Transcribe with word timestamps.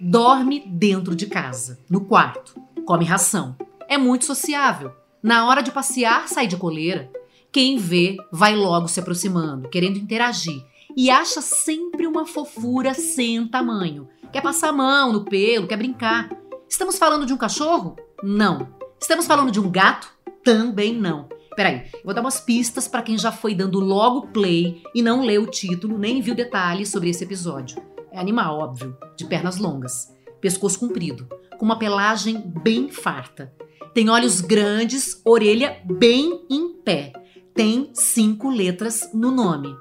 dorme 0.00 0.60
dentro 0.66 1.14
de 1.14 1.26
casa, 1.26 1.78
no 1.88 2.02
quarto, 2.02 2.54
come 2.84 3.04
ração. 3.04 3.56
É 3.88 3.96
muito 3.98 4.24
sociável. 4.24 4.92
Na 5.22 5.46
hora 5.46 5.62
de 5.62 5.70
passear, 5.70 6.28
sai 6.28 6.46
de 6.46 6.56
coleira. 6.56 7.10
Quem 7.50 7.76
vê 7.76 8.16
vai 8.32 8.54
logo 8.54 8.88
se 8.88 9.00
aproximando, 9.00 9.68
querendo 9.68 9.98
interagir. 9.98 10.64
E 10.96 11.10
acha 11.10 11.40
sempre 11.40 12.06
uma 12.06 12.26
fofura 12.26 12.94
sem 12.94 13.46
tamanho. 13.48 14.08
Quer 14.32 14.42
passar 14.42 14.68
a 14.68 14.72
mão 14.72 15.12
no 15.12 15.24
pelo, 15.24 15.66
quer 15.66 15.76
brincar. 15.76 16.30
Estamos 16.68 16.98
falando 16.98 17.26
de 17.26 17.32
um 17.32 17.36
cachorro? 17.36 17.96
Não. 18.22 18.68
Estamos 19.00 19.26
falando 19.26 19.50
de 19.50 19.60
um 19.60 19.70
gato? 19.70 20.08
Também 20.42 20.94
não. 20.94 21.28
Peraí, 21.54 21.84
eu 21.94 22.00
vou 22.04 22.14
dar 22.14 22.20
umas 22.20 22.40
pistas 22.40 22.88
para 22.88 23.02
quem 23.02 23.16
já 23.16 23.30
foi 23.30 23.54
dando 23.54 23.78
logo 23.78 24.26
play 24.28 24.82
e 24.94 25.02
não 25.02 25.24
leu 25.24 25.44
o 25.44 25.50
título 25.50 25.96
nem 25.96 26.20
viu 26.20 26.34
detalhes 26.34 26.90
sobre 26.90 27.10
esse 27.10 27.22
episódio. 27.22 27.93
É 28.14 28.20
animal, 28.20 28.60
óbvio, 28.60 28.96
de 29.16 29.24
pernas 29.24 29.56
longas, 29.58 30.08
pescoço 30.40 30.78
comprido, 30.78 31.28
com 31.58 31.64
uma 31.64 31.80
pelagem 31.80 32.40
bem 32.62 32.88
farta. 32.88 33.52
Tem 33.92 34.08
olhos 34.08 34.40
grandes, 34.40 35.20
orelha 35.24 35.82
bem 35.84 36.46
em 36.48 36.74
pé. 36.74 37.12
Tem 37.52 37.90
cinco 37.92 38.48
letras 38.48 39.10
no 39.12 39.32
nome. 39.32 39.76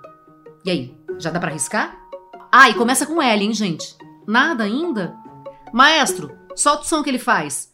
E 0.66 0.72
aí, 0.72 0.98
já 1.20 1.30
dá 1.30 1.40
para 1.40 1.52
arriscar? 1.52 1.96
Ah, 2.52 2.72
e 2.72 2.73
começa 2.73 3.06
com 3.06 3.22
L, 3.22 3.46
hein, 3.46 3.54
gente? 3.54 3.96
Nada 4.28 4.64
ainda? 4.64 5.16
Maestro, 5.72 6.36
solta 6.56 6.81
o 6.81 6.88
som 6.88 7.04
que 7.04 7.12
ele 7.12 7.20
faz. 7.20 7.72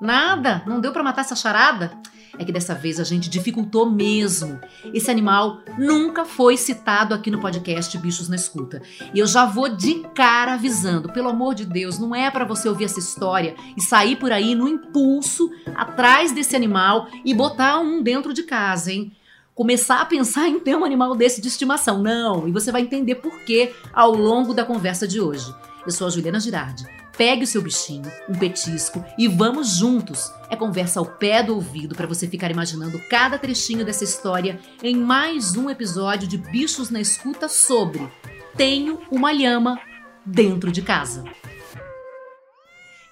Nada? 0.00 0.62
Não 0.64 0.80
deu 0.80 0.92
para 0.92 1.02
matar 1.02 1.22
essa 1.22 1.34
charada? 1.34 2.00
É 2.38 2.44
que 2.44 2.52
dessa 2.52 2.74
vez 2.74 3.00
a 3.00 3.04
gente 3.04 3.28
dificultou 3.28 3.90
mesmo. 3.90 4.60
Esse 4.94 5.10
animal 5.10 5.60
nunca 5.76 6.24
foi 6.24 6.56
citado 6.56 7.12
aqui 7.12 7.30
no 7.30 7.40
podcast 7.40 7.98
Bichos 7.98 8.28
na 8.28 8.36
Escuta. 8.36 8.80
E 9.12 9.18
eu 9.18 9.26
já 9.26 9.44
vou 9.44 9.68
de 9.68 10.04
cara 10.14 10.54
avisando, 10.54 11.12
pelo 11.12 11.28
amor 11.28 11.54
de 11.54 11.66
Deus, 11.66 11.98
não 11.98 12.14
é 12.14 12.30
para 12.30 12.44
você 12.44 12.68
ouvir 12.68 12.84
essa 12.84 13.00
história 13.00 13.56
e 13.76 13.82
sair 13.82 14.14
por 14.16 14.30
aí 14.30 14.54
no 14.54 14.68
impulso 14.68 15.50
atrás 15.74 16.30
desse 16.30 16.54
animal 16.54 17.08
e 17.24 17.34
botar 17.34 17.80
um 17.80 18.02
dentro 18.02 18.32
de 18.32 18.44
casa, 18.44 18.92
hein? 18.92 19.12
Começar 19.52 20.00
a 20.00 20.06
pensar 20.06 20.48
em 20.48 20.60
ter 20.60 20.76
um 20.76 20.84
animal 20.84 21.16
desse 21.16 21.40
de 21.40 21.48
estimação. 21.48 22.00
Não, 22.00 22.46
e 22.46 22.52
você 22.52 22.70
vai 22.70 22.82
entender 22.82 23.16
por 23.16 23.40
quê 23.40 23.74
ao 23.92 24.14
longo 24.14 24.54
da 24.54 24.64
conversa 24.64 25.08
de 25.08 25.20
hoje. 25.20 25.52
Eu 25.84 25.90
sou 25.90 26.06
a 26.06 26.10
Juliana 26.10 26.38
Girardi 26.38 26.97
Pegue 27.18 27.42
o 27.42 27.46
seu 27.48 27.60
bichinho, 27.60 28.08
um 28.28 28.38
petisco 28.38 29.04
e 29.18 29.26
vamos 29.26 29.76
juntos. 29.76 30.32
É 30.48 30.54
conversa 30.54 31.00
ao 31.00 31.04
pé 31.04 31.42
do 31.42 31.52
ouvido 31.52 31.96
para 31.96 32.06
você 32.06 32.28
ficar 32.28 32.48
imaginando 32.48 32.96
cada 33.10 33.36
trechinho 33.36 33.84
dessa 33.84 34.04
história 34.04 34.60
em 34.80 34.94
mais 34.94 35.56
um 35.56 35.68
episódio 35.68 36.28
de 36.28 36.38
Bichos 36.38 36.90
na 36.90 37.00
Escuta 37.00 37.48
sobre 37.48 38.08
Tenho 38.56 39.00
uma 39.10 39.32
lhama 39.32 39.80
dentro 40.24 40.70
de 40.70 40.80
casa. 40.80 41.24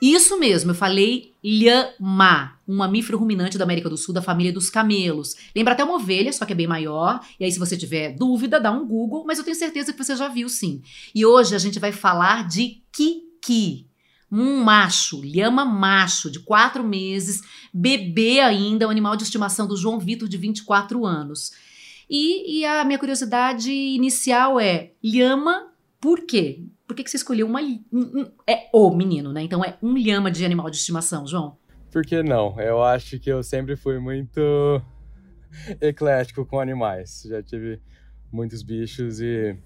Isso 0.01 0.39
mesmo, 0.39 0.71
eu 0.71 0.75
falei 0.77 1.34
lhama, 1.43 2.61
um 2.69 2.77
mamífero 2.77 3.19
ruminante 3.19 3.59
da 3.59 3.65
América 3.65 3.91
do 3.91 3.97
Sul 3.97 4.15
da 4.15 4.23
família 4.23 4.53
dos 4.53 4.71
camelos. 4.71 5.34
Lembra 5.53 5.73
até 5.73 5.83
uma 5.83 5.97
ovelha, 5.97 6.33
só 6.33 6.45
que 6.45 6.53
é 6.53 6.57
bem 6.57 6.69
maior. 6.69 7.19
E 7.41 7.45
aí, 7.45 7.51
se 7.51 7.59
você 7.59 7.77
tiver 7.77 8.15
dúvida, 8.17 8.61
dá 8.61 8.71
um 8.71 8.87
Google, 8.87 9.25
mas 9.27 9.39
eu 9.39 9.45
tenho 9.45 9.57
certeza 9.57 9.93
que 9.93 9.99
você 9.99 10.15
já 10.15 10.29
viu 10.29 10.49
sim. 10.49 10.81
E 11.12 11.27
hoje 11.27 11.57
a 11.57 11.59
gente 11.59 11.81
vai 11.81 11.91
falar 11.91 12.47
de 12.47 12.84
Kiki 12.93 13.86
um 14.30 14.62
macho, 14.62 15.20
lhama 15.22 15.64
macho, 15.64 16.30
de 16.30 16.41
quatro 16.41 16.82
meses, 16.82 17.42
bebê 17.72 18.41
ainda, 18.41 18.88
um 18.88 18.91
animal 18.91 19.16
de 19.16 19.22
estimação 19.22 19.66
do 19.66 19.77
João 19.77 19.98
Vitor, 19.98 20.28
de 20.28 20.36
24 20.36 21.05
anos. 21.06 21.52
E, 22.08 22.60
e 22.60 22.64
a 22.64 22.84
minha 22.84 22.98
curiosidade 22.98 23.70
inicial 23.70 24.60
é: 24.60 24.92
lhama, 25.02 25.72
por 26.00 26.27
quê? 26.27 26.64
Por 26.86 26.94
que, 26.94 27.02
que 27.02 27.10
você 27.10 27.16
escolheu 27.16 27.47
uma. 27.47 27.60
Um, 27.60 27.80
um, 27.92 28.30
é 28.47 28.69
o 28.72 28.94
menino, 28.94 29.32
né? 29.32 29.42
Então 29.42 29.65
é 29.65 29.76
um 29.82 29.97
lhama 29.97 30.31
de 30.31 30.44
animal 30.44 30.70
de 30.70 30.76
estimação, 30.76 31.26
João? 31.26 31.56
Por 31.91 32.04
que 32.04 32.22
não? 32.22 32.60
Eu 32.60 32.82
acho 32.82 33.19
que 33.19 33.31
eu 33.31 33.42
sempre 33.42 33.76
fui 33.76 33.98
muito 33.98 34.41
eclético 35.81 36.44
com 36.44 36.60
animais. 36.60 37.25
Já 37.28 37.42
tive 37.42 37.81
muitos 38.31 38.62
bichos 38.62 39.20
e 39.20 39.56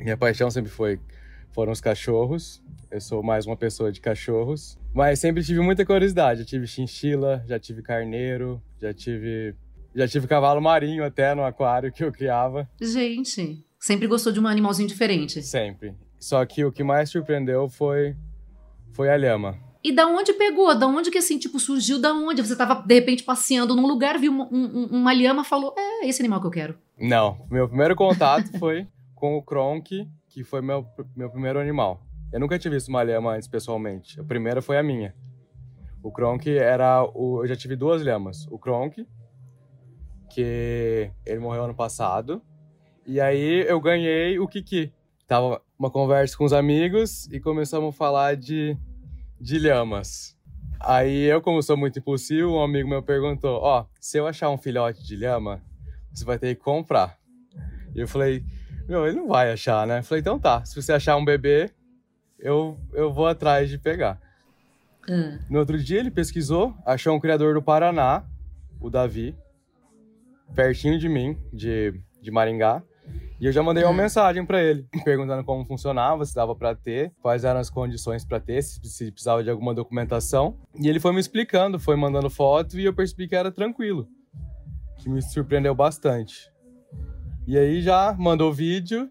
minha 0.00 0.16
paixão 0.16 0.50
sempre 0.50 0.70
foi 0.70 1.00
foram 1.52 1.72
os 1.72 1.80
cachorros. 1.80 2.62
Eu 2.90 3.00
sou 3.00 3.22
mais 3.22 3.46
uma 3.46 3.56
pessoa 3.56 3.92
de 3.92 4.00
cachorros, 4.00 4.78
mas 4.94 5.18
sempre 5.18 5.42
tive 5.42 5.60
muita 5.60 5.84
curiosidade. 5.84 6.40
Já 6.40 6.46
tive 6.46 6.66
chinchila, 6.66 7.44
já 7.46 7.58
tive 7.58 7.82
carneiro, 7.82 8.62
já 8.80 8.94
tive 8.94 9.54
já 9.94 10.06
tive 10.06 10.26
cavalo 10.26 10.60
marinho 10.60 11.04
até 11.04 11.34
no 11.34 11.44
aquário 11.44 11.92
que 11.92 12.04
eu 12.04 12.12
criava. 12.12 12.68
Gente, 12.80 13.64
sempre 13.80 14.06
gostou 14.06 14.32
de 14.32 14.40
um 14.40 14.46
animalzinho 14.46 14.88
diferente? 14.88 15.42
Sempre. 15.42 15.94
Só 16.18 16.44
que 16.46 16.64
o 16.64 16.72
que 16.72 16.82
mais 16.82 17.10
surpreendeu 17.10 17.68
foi 17.68 18.16
foi 18.92 19.10
a 19.10 19.16
lhama. 19.16 19.58
E 19.82 19.92
da 19.92 20.06
onde 20.06 20.32
pegou? 20.32 20.76
Da 20.76 20.86
onde 20.86 21.10
que 21.10 21.18
assim, 21.18 21.38
tipo, 21.38 21.58
surgiu? 21.58 22.00
Da 22.00 22.12
onde? 22.12 22.42
Você 22.42 22.56
tava, 22.56 22.82
de 22.84 22.94
repente, 22.94 23.22
passeando 23.22 23.76
num 23.76 23.86
lugar, 23.86 24.18
viu 24.18 24.32
uma, 24.32 24.48
um, 24.52 24.86
uma 24.90 25.12
lhama 25.12 25.44
falou: 25.44 25.74
É 25.76 26.06
esse 26.06 26.20
animal 26.20 26.40
que 26.40 26.46
eu 26.46 26.50
quero. 26.50 26.78
Não. 26.98 27.46
Meu 27.50 27.68
primeiro 27.68 27.94
contato 27.94 28.50
foi 28.58 28.86
com 29.14 29.36
o 29.36 29.42
Kronk, 29.42 30.08
que 30.28 30.44
foi 30.44 30.60
meu, 30.60 30.86
meu 31.16 31.30
primeiro 31.30 31.58
animal. 31.58 32.02
Eu 32.32 32.40
nunca 32.40 32.58
tinha 32.58 32.70
visto 32.70 32.88
uma 32.88 33.02
lhama 33.02 33.32
antes 33.32 33.48
pessoalmente. 33.48 34.20
A 34.20 34.24
primeira 34.24 34.60
foi 34.60 34.78
a 34.78 34.82
minha. 34.82 35.14
O 36.02 36.12
Kronk 36.12 36.48
era 36.48 37.02
o. 37.02 37.42
Eu 37.42 37.46
já 37.48 37.56
tive 37.56 37.74
duas 37.74 38.02
lhamas. 38.02 38.46
O 38.50 38.58
Kronk, 38.58 39.06
que 40.30 41.10
ele 41.26 41.40
morreu 41.40 41.64
ano 41.64 41.74
passado. 41.74 42.42
E 43.06 43.20
aí 43.20 43.64
eu 43.66 43.80
ganhei 43.80 44.38
o 44.38 44.46
Kiki. 44.46 44.92
Tava 45.26 45.62
uma 45.78 45.90
conversa 45.90 46.36
com 46.36 46.44
os 46.44 46.52
amigos 46.52 47.26
e 47.32 47.40
começamos 47.40 47.94
a 47.94 47.96
falar 47.96 48.36
de, 48.36 48.76
de 49.40 49.58
lhamas. 49.58 50.36
Aí 50.80 51.24
eu, 51.24 51.40
como 51.40 51.62
sou 51.62 51.76
muito 51.76 51.98
impulsivo, 51.98 52.52
um 52.52 52.62
amigo 52.62 52.88
meu 52.88 53.02
perguntou: 53.02 53.58
Ó, 53.62 53.80
oh, 53.80 53.86
se 54.00 54.18
eu 54.18 54.26
achar 54.26 54.50
um 54.50 54.58
filhote 54.58 55.02
de 55.02 55.16
lhama, 55.16 55.62
você 56.12 56.24
vai 56.24 56.38
ter 56.38 56.54
que 56.54 56.62
comprar. 56.62 57.18
E 57.94 58.00
eu 58.00 58.06
falei: 58.06 58.44
Meu, 58.88 59.06
ele 59.06 59.16
não 59.16 59.28
vai 59.28 59.52
achar, 59.52 59.86
né? 59.86 60.02
Falei: 60.02 60.20
Então 60.20 60.38
tá, 60.38 60.64
se 60.64 60.74
você 60.74 60.92
achar 60.92 61.16
um 61.16 61.24
bebê, 61.24 61.70
eu, 62.38 62.78
eu 62.94 63.12
vou 63.12 63.26
atrás 63.26 63.68
de 63.68 63.76
pegar. 63.76 64.18
Hum. 65.08 65.38
No 65.50 65.58
outro 65.58 65.78
dia 65.78 66.00
ele 66.00 66.10
pesquisou, 66.10 66.74
achou 66.86 67.14
um 67.14 67.20
criador 67.20 67.54
do 67.54 67.62
Paraná, 67.62 68.24
o 68.80 68.88
Davi, 68.88 69.36
pertinho 70.54 70.98
de 70.98 71.08
mim, 71.08 71.38
de, 71.52 72.00
de 72.20 72.30
Maringá. 72.30 72.82
E 73.40 73.46
eu 73.46 73.52
já 73.52 73.62
mandei 73.62 73.84
uma 73.84 73.92
hum. 73.92 73.96
mensagem 73.96 74.44
para 74.44 74.62
ele, 74.62 74.86
perguntando 75.04 75.44
como 75.44 75.64
funcionava, 75.64 76.24
se 76.24 76.34
dava 76.34 76.56
para 76.56 76.74
ter, 76.74 77.12
quais 77.20 77.44
eram 77.44 77.60
as 77.60 77.70
condições 77.70 78.24
para 78.24 78.40
ter, 78.40 78.62
se, 78.62 78.80
se 78.82 79.12
precisava 79.12 79.44
de 79.44 79.50
alguma 79.50 79.74
documentação. 79.74 80.58
E 80.74 80.88
ele 80.88 80.98
foi 80.98 81.12
me 81.12 81.20
explicando, 81.20 81.78
foi 81.78 81.94
mandando 81.94 82.30
foto 82.30 82.78
e 82.78 82.84
eu 82.84 82.92
percebi 82.92 83.28
que 83.28 83.36
era 83.36 83.52
tranquilo, 83.52 84.08
que 84.98 85.08
me 85.08 85.22
surpreendeu 85.22 85.74
bastante. 85.74 86.50
E 87.48 87.56
aí 87.56 87.80
já 87.80 88.14
mandou 88.18 88.52
vídeo, 88.52 89.08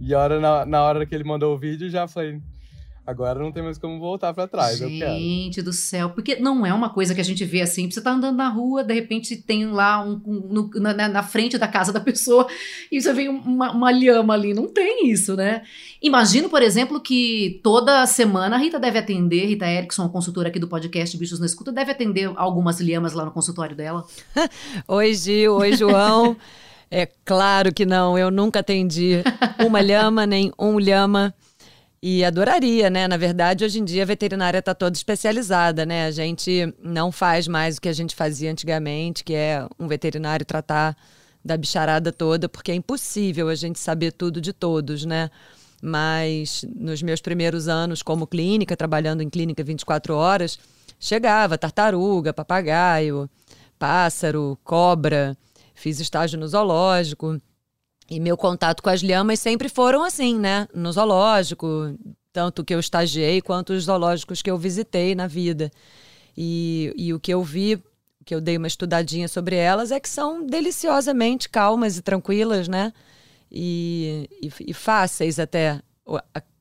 e 0.00 0.12
a 0.12 0.18
hora, 0.18 0.40
na, 0.40 0.66
na 0.66 0.82
hora 0.82 1.06
que 1.06 1.14
ele 1.14 1.22
mandou 1.22 1.54
o 1.54 1.56
vídeo, 1.56 1.88
já 1.88 2.08
falei, 2.08 2.42
Agora 3.06 3.38
não 3.38 3.50
tem 3.50 3.62
mais 3.62 3.78
como 3.78 3.98
voltar 3.98 4.34
para 4.34 4.46
trás. 4.46 4.76
Gente 4.76 5.62
do 5.62 5.72
céu, 5.72 6.10
porque 6.10 6.36
não 6.36 6.66
é 6.66 6.74
uma 6.74 6.90
coisa 6.90 7.14
que 7.14 7.20
a 7.22 7.24
gente 7.24 7.42
vê 7.42 7.62
assim. 7.62 7.90
Você 7.90 8.02
tá 8.02 8.10
andando 8.10 8.36
na 8.36 8.50
rua, 8.50 8.84
de 8.84 8.92
repente 8.92 9.34
tem 9.34 9.64
lá 9.64 10.04
um, 10.04 10.20
um 10.26 10.40
no, 10.50 10.70
na, 10.74 11.08
na, 11.08 11.22
frente 11.22 11.56
da 11.56 11.66
casa 11.66 11.90
da 11.90 12.00
pessoa 12.00 12.46
e 12.92 13.00
você 13.00 13.10
vê 13.14 13.30
uma, 13.30 13.70
uma 13.70 13.90
lhama 13.90 14.34
ali. 14.34 14.52
Não 14.52 14.68
tem 14.68 15.10
isso, 15.10 15.34
né? 15.36 15.62
Imagino, 16.02 16.50
por 16.50 16.60
exemplo, 16.60 17.00
que 17.00 17.60
toda 17.64 18.04
semana 18.04 18.56
a 18.56 18.58
Rita 18.58 18.78
deve 18.78 18.98
atender, 18.98 19.46
Rita 19.46 19.66
Erickson, 19.66 20.06
consultora 20.10 20.48
aqui 20.50 20.58
do 20.58 20.68
podcast 20.68 21.16
Bichos 21.16 21.40
na 21.40 21.46
Escuta, 21.46 21.72
deve 21.72 21.92
atender 21.92 22.30
algumas 22.36 22.78
lhamas 22.78 23.14
lá 23.14 23.24
no 23.24 23.30
consultório 23.30 23.74
dela. 23.74 24.04
oi, 24.86 25.14
Gil, 25.14 25.54
oi, 25.54 25.74
João. 25.74 26.36
é 26.90 27.06
claro 27.24 27.72
que 27.72 27.84
não, 27.84 28.18
eu 28.18 28.30
nunca 28.30 28.60
atendi 28.60 29.22
uma 29.64 29.80
lhama 29.80 30.26
nem 30.26 30.52
um 30.58 30.78
lhama. 30.78 31.34
E 32.00 32.24
adoraria, 32.24 32.88
né? 32.88 33.08
Na 33.08 33.16
verdade, 33.16 33.64
hoje 33.64 33.80
em 33.80 33.84
dia 33.84 34.04
a 34.04 34.06
veterinária 34.06 34.58
está 34.60 34.72
toda 34.72 34.96
especializada, 34.96 35.84
né? 35.84 36.06
A 36.06 36.12
gente 36.12 36.72
não 36.80 37.10
faz 37.10 37.48
mais 37.48 37.76
o 37.76 37.80
que 37.80 37.88
a 37.88 37.92
gente 37.92 38.14
fazia 38.14 38.52
antigamente, 38.52 39.24
que 39.24 39.34
é 39.34 39.66
um 39.76 39.88
veterinário 39.88 40.46
tratar 40.46 40.96
da 41.44 41.56
bicharada 41.56 42.12
toda, 42.12 42.48
porque 42.48 42.70
é 42.70 42.74
impossível 42.74 43.48
a 43.48 43.54
gente 43.56 43.80
saber 43.80 44.12
tudo 44.12 44.40
de 44.40 44.52
todos, 44.52 45.04
né? 45.04 45.28
Mas 45.82 46.64
nos 46.76 47.02
meus 47.02 47.20
primeiros 47.20 47.66
anos 47.66 48.00
como 48.00 48.28
clínica, 48.28 48.76
trabalhando 48.76 49.20
em 49.20 49.28
clínica 49.28 49.64
24 49.64 50.14
horas, 50.14 50.56
chegava 51.00 51.58
tartaruga, 51.58 52.32
papagaio, 52.32 53.28
pássaro, 53.76 54.56
cobra. 54.62 55.36
Fiz 55.78 56.00
estágio 56.00 56.38
no 56.38 56.48
zoológico. 56.48 57.40
E 58.10 58.18
meu 58.18 58.36
contato 58.36 58.82
com 58.82 58.90
as 58.90 59.00
lhamas 59.00 59.38
sempre 59.38 59.68
foram 59.68 60.02
assim, 60.02 60.36
né? 60.38 60.66
No 60.74 60.90
zoológico, 60.90 61.94
tanto 62.32 62.64
que 62.64 62.74
eu 62.74 62.80
estagiei 62.80 63.40
quanto 63.40 63.72
os 63.72 63.84
zoológicos 63.84 64.42
que 64.42 64.50
eu 64.50 64.58
visitei 64.58 65.14
na 65.14 65.28
vida. 65.28 65.70
E, 66.36 66.92
e 66.96 67.14
o 67.14 67.20
que 67.20 67.32
eu 67.32 67.42
vi, 67.44 67.80
que 68.24 68.34
eu 68.34 68.40
dei 68.40 68.56
uma 68.56 68.66
estudadinha 68.66 69.28
sobre 69.28 69.54
elas 69.54 69.92
é 69.92 70.00
que 70.00 70.08
são 70.08 70.44
deliciosamente 70.44 71.48
calmas 71.48 71.96
e 71.96 72.02
tranquilas, 72.02 72.66
né? 72.66 72.92
E, 73.50 74.28
e, 74.42 74.70
e 74.70 74.74
fáceis 74.74 75.38
até. 75.38 75.80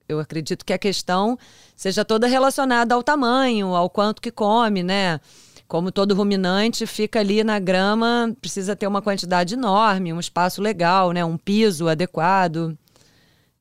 Eu 0.08 0.19
acredito 0.19 0.64
que 0.64 0.74
a 0.74 0.78
questão 0.78 1.40
seja 1.75 2.06
toda 2.06 2.28
relacionada 2.28 2.94
ao 2.94 3.02
tamanho, 3.02 3.74
ao 3.75 3.90
quanto 3.90 4.22
que 4.22 4.31
come, 4.31 4.84
né? 4.84 5.19
Como 5.68 5.92
todo 5.92 6.16
ruminante, 6.16 6.88
fica 6.88 7.19
ali 7.19 7.44
na 7.44 7.60
grama, 7.60 8.34
precisa 8.40 8.75
ter 8.75 8.88
uma 8.88 9.02
quantidade 9.02 9.56
enorme, 9.56 10.14
um 10.14 10.19
espaço 10.19 10.62
legal, 10.62 11.12
né? 11.12 11.25
Um 11.25 11.38
piso 11.38 11.90
adequado. 11.90 12.78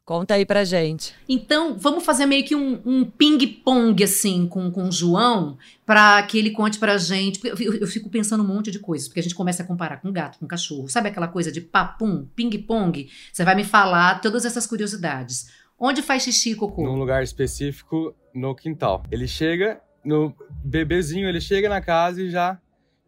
Conta 0.05 0.35
aí 0.35 0.47
pra 0.47 0.63
gente. 0.63 1.13
Então, 1.29 1.77
vamos 1.77 2.05
fazer 2.05 2.27
meio 2.27 2.45
que 2.45 2.55
um, 2.55 2.81
um 2.87 3.05
ping-pong, 3.05 4.05
assim, 4.05 4.47
com, 4.47 4.71
com 4.71 4.85
o 4.85 4.93
João, 4.93 5.59
para 5.85 6.23
que 6.23 6.39
ele 6.39 6.53
conte 6.53 6.79
pra 6.79 6.97
gente. 6.97 7.41
Eu, 7.45 7.75
eu, 7.75 7.87
fico 7.89 8.09
pensando 8.09 8.45
um 8.45 8.47
monte 8.47 8.71
de 8.71 8.79
coisas, 8.79 9.09
porque 9.09 9.19
a 9.19 9.23
gente 9.25 9.35
começa 9.35 9.65
a 9.65 9.67
comparar 9.67 9.97
com 9.97 10.13
gato, 10.13 10.39
com 10.39 10.47
cachorro. 10.47 10.89
Sabe 10.89 11.09
aquela 11.09 11.27
coisa 11.27 11.51
de 11.51 11.61
papum, 11.61 12.25
ping-pong? 12.37 13.11
Você 13.33 13.43
vai 13.43 13.57
me 13.57 13.65
falar 13.65 14.21
todas 14.21 14.45
essas 14.45 14.65
curiosidades. 14.65 15.49
Onde 15.77 16.03
faz 16.03 16.23
xixi 16.23 16.53
e 16.53 16.55
cocô? 16.55 16.85
Num 16.85 16.95
lugar 16.95 17.25
específico, 17.25 18.15
no 18.33 18.55
quintal. 18.55 19.03
Ele 19.11 19.27
chega, 19.27 19.81
no 20.07 20.35
bebezinho, 20.65 21.29
ele 21.29 21.41
chega 21.41 21.69
na 21.69 21.81
casa 21.81 22.23
e 22.23 22.31
já 22.31 22.59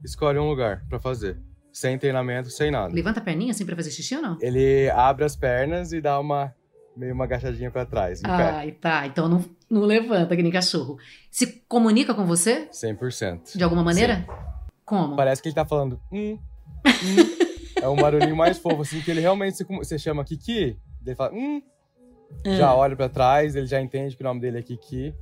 escolhe 0.05 0.39
um 0.39 0.49
lugar 0.49 0.85
para 0.89 0.99
fazer. 0.99 1.39
Sem 1.73 1.97
treinamento, 1.97 2.51
sem 2.51 2.71
nada. 2.71 2.93
Levanta 2.93 3.21
a 3.21 3.23
perninha 3.23 3.53
assim 3.53 3.65
pra 3.65 3.77
fazer 3.77 3.91
xixi 3.91 4.17
ou 4.17 4.23
não? 4.23 4.37
Ele 4.41 4.91
abre 4.91 5.25
as 5.25 5.37
pernas 5.37 5.93
e 5.93 6.01
dá 6.01 6.19
uma 6.19 6.53
meio 6.97 7.15
uma 7.15 7.25
agachadinha 7.25 7.71
para 7.71 7.87
trás. 7.87 8.21
Ai, 8.25 8.73
tá. 8.73 9.07
Então 9.07 9.29
não, 9.29 9.45
não 9.71 9.83
levanta 9.83 10.35
que 10.35 10.43
nem 10.43 10.51
cachorro. 10.51 10.99
Se 11.31 11.63
comunica 11.69 12.13
com 12.13 12.27
você? 12.27 12.69
100%. 12.73 13.57
De 13.57 13.63
alguma 13.63 13.85
maneira? 13.85 14.17
Sim. 14.17 14.49
Como? 14.85 15.15
Parece 15.15 15.41
que 15.41 15.49
ele 15.49 15.55
tá 15.55 15.65
falando. 15.65 16.01
Hum, 16.11 16.37
hum. 16.85 17.49
é 17.81 17.89
um 17.89 17.95
barulhinho 17.95 18.35
mais 18.35 18.59
fofo, 18.59 18.83
assim, 18.83 19.01
que 19.01 19.11
ele 19.11 19.21
realmente. 19.21 19.63
Você 19.63 19.99
chama 19.99 20.25
Kiki, 20.25 20.77
ele 21.07 21.15
fala. 21.15 21.33
Hum. 21.33 21.63
É. 22.45 22.57
Já 22.57 22.75
olha 22.75 22.97
para 22.97 23.09
trás, 23.09 23.55
ele 23.55 23.67
já 23.67 23.81
entende 23.81 24.17
que 24.17 24.23
o 24.23 24.25
nome 24.25 24.41
dele 24.41 24.59
é 24.59 24.63
Kiki. 24.63 25.15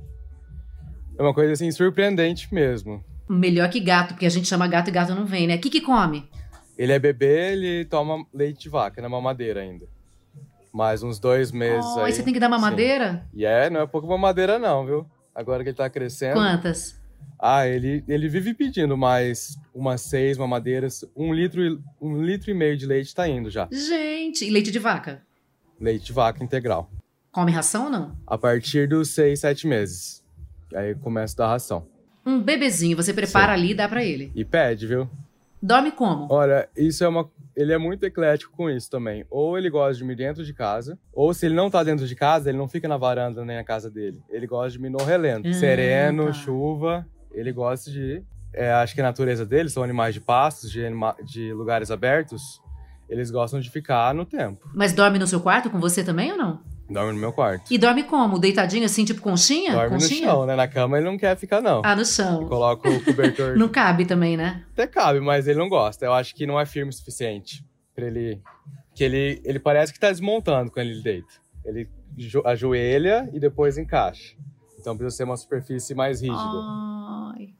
É 1.17 1.21
uma 1.21 1.33
coisa 1.33 1.53
assim 1.53 1.71
surpreendente 1.71 2.53
mesmo. 2.53 3.03
Melhor 3.27 3.69
que 3.69 3.79
gato, 3.79 4.13
porque 4.13 4.25
a 4.25 4.29
gente 4.29 4.47
chama 4.47 4.67
gato 4.67 4.89
e 4.89 4.91
gato 4.91 5.15
não 5.15 5.25
vem, 5.25 5.47
né? 5.47 5.57
Kiki 5.57 5.81
come? 5.81 6.29
Ele 6.77 6.93
é 6.93 6.99
bebê, 6.99 7.53
ele 7.53 7.85
toma 7.85 8.23
leite 8.33 8.61
de 8.61 8.69
vaca, 8.69 9.01
na 9.01 9.09
mamadeira 9.09 9.61
ainda. 9.61 9.85
Mais 10.71 11.01
uns 11.01 11.19
dois 11.19 11.51
meses 11.51 11.89
oh, 11.95 12.01
aí. 12.01 12.13
você 12.13 12.21
tem 12.21 12.33
que 12.33 12.39
dar 12.39 12.47
mamadeira? 12.47 13.25
E 13.33 13.45
é, 13.45 13.67
não 13.67 13.81
é 13.81 13.87
pouco 13.87 14.07
mamadeira 14.07 14.59
não, 14.59 14.85
viu? 14.85 15.05
Agora 15.33 15.63
que 15.63 15.69
ele 15.69 15.75
tá 15.75 15.89
crescendo. 15.89 16.35
Quantas? 16.35 16.95
Ah, 17.39 17.67
ele, 17.67 18.03
ele 18.07 18.29
vive 18.29 18.53
pedindo 18.53 18.95
mais 18.95 19.57
umas 19.73 20.01
seis 20.01 20.37
mamadeiras. 20.37 21.03
Um 21.15 21.33
litro, 21.33 21.81
um 21.99 22.21
litro 22.21 22.51
e 22.51 22.53
meio 22.53 22.77
de 22.77 22.85
leite 22.85 23.13
tá 23.13 23.27
indo 23.27 23.49
já. 23.49 23.67
Gente, 23.71 24.45
e 24.45 24.51
leite 24.51 24.71
de 24.71 24.79
vaca? 24.79 25.23
Leite 25.79 26.05
de 26.05 26.13
vaca 26.13 26.43
integral. 26.43 26.89
Come 27.31 27.51
ração 27.51 27.85
ou 27.85 27.89
não? 27.89 28.15
A 28.25 28.37
partir 28.37 28.87
dos 28.87 29.09
seis, 29.09 29.39
sete 29.39 29.67
meses. 29.67 30.23
Aí 30.73 30.95
começa 30.95 31.35
a 31.35 31.45
dar 31.45 31.51
ração. 31.51 31.87
Um 32.25 32.41
bebezinho, 32.41 32.97
você 32.97 33.13
prepara 33.13 33.55
Sim. 33.55 33.59
ali 33.59 33.71
e 33.71 33.75
dá 33.75 33.87
para 33.87 34.03
ele. 34.03 34.31
E 34.35 34.43
pede, 34.43 34.85
viu? 34.85 35.09
Dorme 35.61 35.91
como? 35.91 36.27
Olha, 36.29 36.69
isso 36.75 37.03
é 37.03 37.07
uma 37.07 37.29
ele 37.57 37.73
é 37.73 37.77
muito 37.77 38.05
eclético 38.05 38.55
com 38.55 38.69
isso 38.69 38.87
também. 38.87 39.25
Ou 39.31 39.57
ele 39.57 39.67
gosta 39.67 39.93
de 39.93 39.99
dormir 39.99 40.15
dentro 40.15 40.45
de 40.45 40.53
casa, 40.53 40.97
ou 41.11 41.33
se 41.33 41.47
ele 41.47 41.55
não 41.55 41.71
tá 41.71 41.83
dentro 41.83 42.05
de 42.05 42.15
casa, 42.15 42.49
ele 42.49 42.57
não 42.57 42.67
fica 42.67 42.87
na 42.87 42.97
varanda 42.97 43.43
nem 43.43 43.57
na 43.57 43.63
casa 43.63 43.89
dele. 43.89 44.21
Ele 44.29 44.45
gosta 44.45 44.69
de 44.69 44.77
dormir 44.77 44.91
no 44.91 45.03
relento. 45.03 45.47
Ah, 45.47 45.53
Sereno, 45.53 46.27
tá. 46.27 46.33
chuva, 46.33 47.07
ele 47.31 47.51
gosta 47.51 47.89
de. 47.89 48.21
É, 48.53 48.71
acho 48.73 48.93
que 48.93 49.01
a 49.01 49.03
natureza 49.03 49.43
dele 49.43 49.69
são 49.69 49.81
animais 49.81 50.13
de 50.13 50.21
pastos, 50.21 50.69
de, 50.69 50.85
anima... 50.85 51.15
de 51.23 51.51
lugares 51.51 51.89
abertos. 51.89 52.61
Eles 53.09 53.31
gostam 53.31 53.59
de 53.59 53.71
ficar 53.71 54.13
no 54.13 54.23
tempo. 54.23 54.69
Mas 54.75 54.93
dorme 54.93 55.17
no 55.17 55.25
seu 55.25 55.39
quarto 55.39 55.69
com 55.71 55.79
você 55.79 56.03
também 56.03 56.31
ou 56.31 56.37
não? 56.37 56.61
Dorme 56.89 57.13
no 57.13 57.19
meu 57.19 57.33
quarto. 57.33 57.71
E 57.71 57.77
dorme 57.77 58.03
como? 58.03 58.39
Deitadinho 58.39 58.85
assim, 58.85 59.03
tipo 59.03 59.21
conchinha? 59.21 59.73
Dorme 59.73 59.89
conchinha? 59.89 60.27
no 60.27 60.33
chão, 60.33 60.45
né? 60.45 60.55
Na 60.55 60.67
cama 60.67 60.97
ele 60.97 61.05
não 61.05 61.17
quer 61.17 61.35
ficar, 61.35 61.61
não. 61.61 61.81
Ah, 61.83 61.95
no 61.95 62.05
chão. 62.05 62.47
Coloca 62.47 62.89
o 62.89 63.03
cobertor. 63.03 63.55
não 63.59 63.67
cabe 63.67 64.05
também, 64.05 64.37
né? 64.37 64.65
Até 64.71 64.87
cabe, 64.87 65.19
mas 65.19 65.47
ele 65.47 65.59
não 65.59 65.67
gosta. 65.67 66.05
Eu 66.05 66.13
acho 66.13 66.33
que 66.33 66.45
não 66.45 66.59
é 66.59 66.65
firme 66.65 66.89
o 66.89 66.93
suficiente 66.93 67.65
para 67.93 68.05
ele. 68.05 68.41
Que 68.95 69.03
ele, 69.03 69.41
ele 69.43 69.59
parece 69.59 69.93
que 69.93 69.99
tá 69.99 70.09
desmontando 70.09 70.71
quando 70.71 70.87
ele 70.87 71.03
deita. 71.03 71.33
Ele 71.65 71.89
ajoelha 72.45 73.29
e 73.33 73.39
depois 73.39 73.77
encaixa. 73.77 74.35
Então 74.79 74.95
precisa 74.95 75.17
ser 75.17 75.23
uma 75.25 75.37
superfície 75.37 75.93
mais 75.93 76.21
rígida. 76.21 76.39
Ai. 76.39 77.53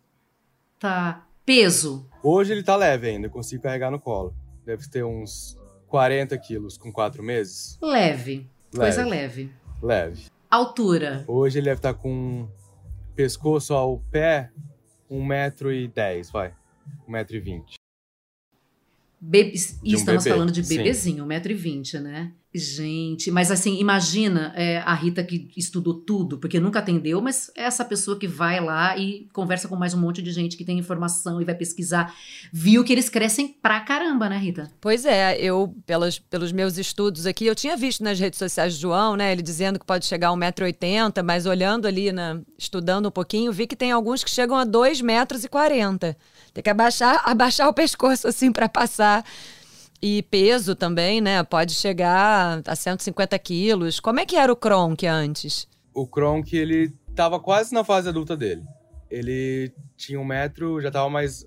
Tá. 0.80 1.28
Peso. 1.46 2.08
Hoje 2.24 2.54
ele 2.54 2.64
tá 2.64 2.76
leve 2.76 3.08
ainda, 3.10 3.28
eu 3.28 3.32
consigo 3.32 3.64
carregar 3.64 3.92
no 3.92 4.00
colo. 4.00 4.34
Deve 4.66 4.88
ter 4.90 5.04
uns 5.04 5.58
40 5.88 6.38
quilos 6.38 6.78
com 6.78 6.92
4 6.92 7.24
meses. 7.24 7.78
Leve. 7.82 8.50
Coisa 8.76 9.06
leve. 9.06 9.52
Leve. 9.82 10.26
Altura. 10.50 11.24
Hoje 11.28 11.60
ele 11.60 11.66
deve 11.66 11.80
estar 11.80 11.94
com 11.94 12.48
pescoço 13.16 13.74
ao 13.74 14.00
pé, 14.12 14.52
1,10m, 15.10 16.32
vai. 16.32 16.54
1,20m. 17.08 17.77
Be 19.20 19.54
e 19.84 19.96
um 19.96 19.98
estamos 19.98 20.24
bebê. 20.24 20.36
falando 20.36 20.52
de 20.52 20.62
bebezinho, 20.62 21.26
1,20m, 21.26 22.00
né? 22.02 22.32
Gente, 22.54 23.30
mas 23.30 23.52
assim, 23.52 23.78
imagina 23.80 24.54
é, 24.56 24.78
a 24.80 24.94
Rita 24.94 25.24
que 25.24 25.52
estudou 25.56 25.94
tudo, 25.94 26.38
porque 26.38 26.60
nunca 26.60 26.80
atendeu, 26.80 27.22
mas 27.22 27.52
é 27.56 27.64
essa 27.64 27.84
pessoa 27.84 28.18
que 28.18 28.28
vai 28.28 28.60
lá 28.60 28.98
e 28.98 29.28
conversa 29.34 29.68
com 29.68 29.76
mais 29.76 29.94
um 29.94 30.00
monte 30.00 30.22
de 30.22 30.32
gente 30.32 30.56
que 30.56 30.64
tem 30.64 30.80
informação 30.80 31.42
e 31.42 31.46
vai 31.46 31.54
pesquisar. 31.54 32.16
Viu 32.52 32.84
que 32.84 32.94
eles 32.94 33.10
crescem 33.10 33.56
pra 33.62 33.82
caramba, 33.82 34.30
né, 34.30 34.38
Rita? 34.38 34.72
Pois 34.80 35.06
é, 35.06 35.38
eu, 35.40 35.76
pelos, 35.86 36.20
pelos 36.20 36.52
meus 36.52 36.78
estudos 36.78 37.26
aqui, 37.26 37.46
eu 37.46 37.54
tinha 37.54 37.76
visto 37.76 38.04
nas 38.04 38.20
redes 38.20 38.40
sociais 38.40 38.76
do 38.76 38.82
João, 38.82 39.16
né, 39.16 39.32
ele 39.32 39.42
dizendo 39.42 39.78
que 39.78 39.86
pode 39.86 40.06
chegar 40.06 40.30
a 40.30 40.34
1,80m, 40.34 41.22
mas 41.24 41.46
olhando 41.46 41.86
ali, 41.86 42.12
na, 42.12 42.40
estudando 42.58 43.08
um 43.08 43.12
pouquinho, 43.12 43.52
vi 43.52 43.68
que 43.68 43.76
tem 43.76 43.92
alguns 43.92 44.24
que 44.24 44.32
chegam 44.32 44.58
a 44.58 44.66
2,40 44.66 45.04
metros. 45.04 45.44
e 45.44 45.50
Tem 46.58 46.64
que 46.64 46.72
abaixar, 46.72 47.22
abaixar 47.24 47.70
o 47.70 47.74
pescoço 47.74 48.28
assim 48.28 48.52
para 48.52 48.68
passar 48.68 49.24
e 50.02 50.24
peso 50.24 50.76
também, 50.76 51.22
né? 51.22 51.44
Pode 51.44 51.76
chegar 51.76 52.64
a 52.66 52.76
150 52.76 53.38
quilos. 53.38 54.00
Como 54.00 54.20
é 54.20 54.26
que 54.26 54.36
era 54.36 54.52
o 54.52 54.56
Kronk 54.56 55.06
antes? 55.06 55.68
O 55.94 56.08
Kronk, 56.08 56.58
ele 56.58 56.92
tava 57.16 57.40
quase 57.40 57.72
na 57.76 57.84
fase 57.84 58.10
adulta 58.10 58.36
dele. 58.36 58.64
Ele 59.08 59.72
tinha 59.96 60.20
um 60.20 60.26
metro, 60.26 60.82
já 60.82 60.90
tava 60.90 61.08
mais 61.12 61.46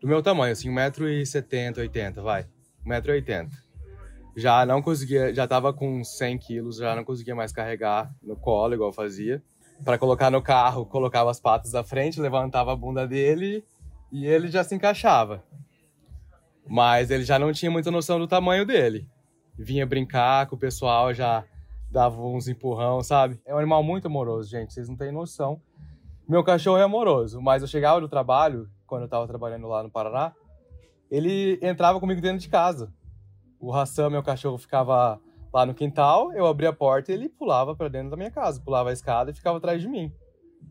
do 0.00 0.06
meu 0.06 0.22
tamanho, 0.22 0.52
assim, 0.52 0.70
um 0.70 0.72
metro 0.72 1.08
e 1.08 1.26
setenta, 1.26 1.80
oitenta, 1.80 2.22
vai. 2.22 2.46
Um 2.86 2.90
metro 2.90 3.10
e 3.10 3.14
oitenta. 3.14 3.56
Já 4.36 4.64
não 4.64 4.80
conseguia, 4.80 5.34
já 5.34 5.48
tava 5.48 5.72
com 5.72 6.04
100 6.04 6.38
quilos, 6.38 6.76
já 6.76 6.94
não 6.94 7.02
conseguia 7.02 7.34
mais 7.34 7.50
carregar 7.50 8.08
no 8.22 8.36
colo, 8.36 8.74
igual 8.74 8.92
fazia. 8.92 9.42
Para 9.84 9.98
colocar 9.98 10.30
no 10.30 10.40
carro, 10.40 10.86
colocava 10.86 11.28
as 11.28 11.40
patas 11.40 11.72
da 11.72 11.82
frente, 11.82 12.20
levantava 12.20 12.72
a 12.72 12.76
bunda 12.76 13.04
dele 13.04 13.64
e 14.14 14.24
ele 14.28 14.46
já 14.46 14.62
se 14.62 14.72
encaixava. 14.76 15.42
Mas 16.68 17.10
ele 17.10 17.24
já 17.24 17.36
não 17.36 17.52
tinha 17.52 17.68
muita 17.68 17.90
noção 17.90 18.16
do 18.16 18.28
tamanho 18.28 18.64
dele. 18.64 19.08
Vinha 19.58 19.84
brincar 19.84 20.46
com 20.46 20.54
o 20.54 20.58
pessoal, 20.58 21.12
já 21.12 21.44
dava 21.90 22.22
uns 22.22 22.46
empurrão, 22.46 23.02
sabe? 23.02 23.40
É 23.44 23.52
um 23.52 23.58
animal 23.58 23.82
muito 23.82 24.06
amoroso, 24.06 24.48
gente, 24.48 24.72
vocês 24.72 24.88
não 24.88 24.96
têm 24.96 25.10
noção. 25.10 25.60
Meu 26.28 26.44
cachorro 26.44 26.78
é 26.78 26.84
amoroso, 26.84 27.42
mas 27.42 27.60
eu 27.62 27.66
chegava 27.66 28.00
do 28.00 28.08
trabalho, 28.08 28.70
quando 28.86 29.02
eu 29.02 29.08
tava 29.08 29.26
trabalhando 29.26 29.66
lá 29.66 29.82
no 29.82 29.90
Paraná, 29.90 30.32
ele 31.10 31.58
entrava 31.60 31.98
comigo 31.98 32.20
dentro 32.20 32.38
de 32.38 32.48
casa. 32.48 32.94
O 33.58 33.72
Ração, 33.72 34.10
meu 34.10 34.22
cachorro, 34.22 34.58
ficava 34.58 35.20
lá 35.52 35.66
no 35.66 35.74
quintal, 35.74 36.32
eu 36.34 36.46
abria 36.46 36.68
a 36.68 36.72
porta 36.72 37.10
e 37.10 37.16
ele 37.16 37.28
pulava 37.28 37.74
para 37.74 37.88
dentro 37.88 38.10
da 38.10 38.16
minha 38.16 38.30
casa, 38.30 38.60
pulava 38.60 38.90
a 38.90 38.92
escada 38.92 39.32
e 39.32 39.34
ficava 39.34 39.58
atrás 39.58 39.82
de 39.82 39.88
mim 39.88 40.12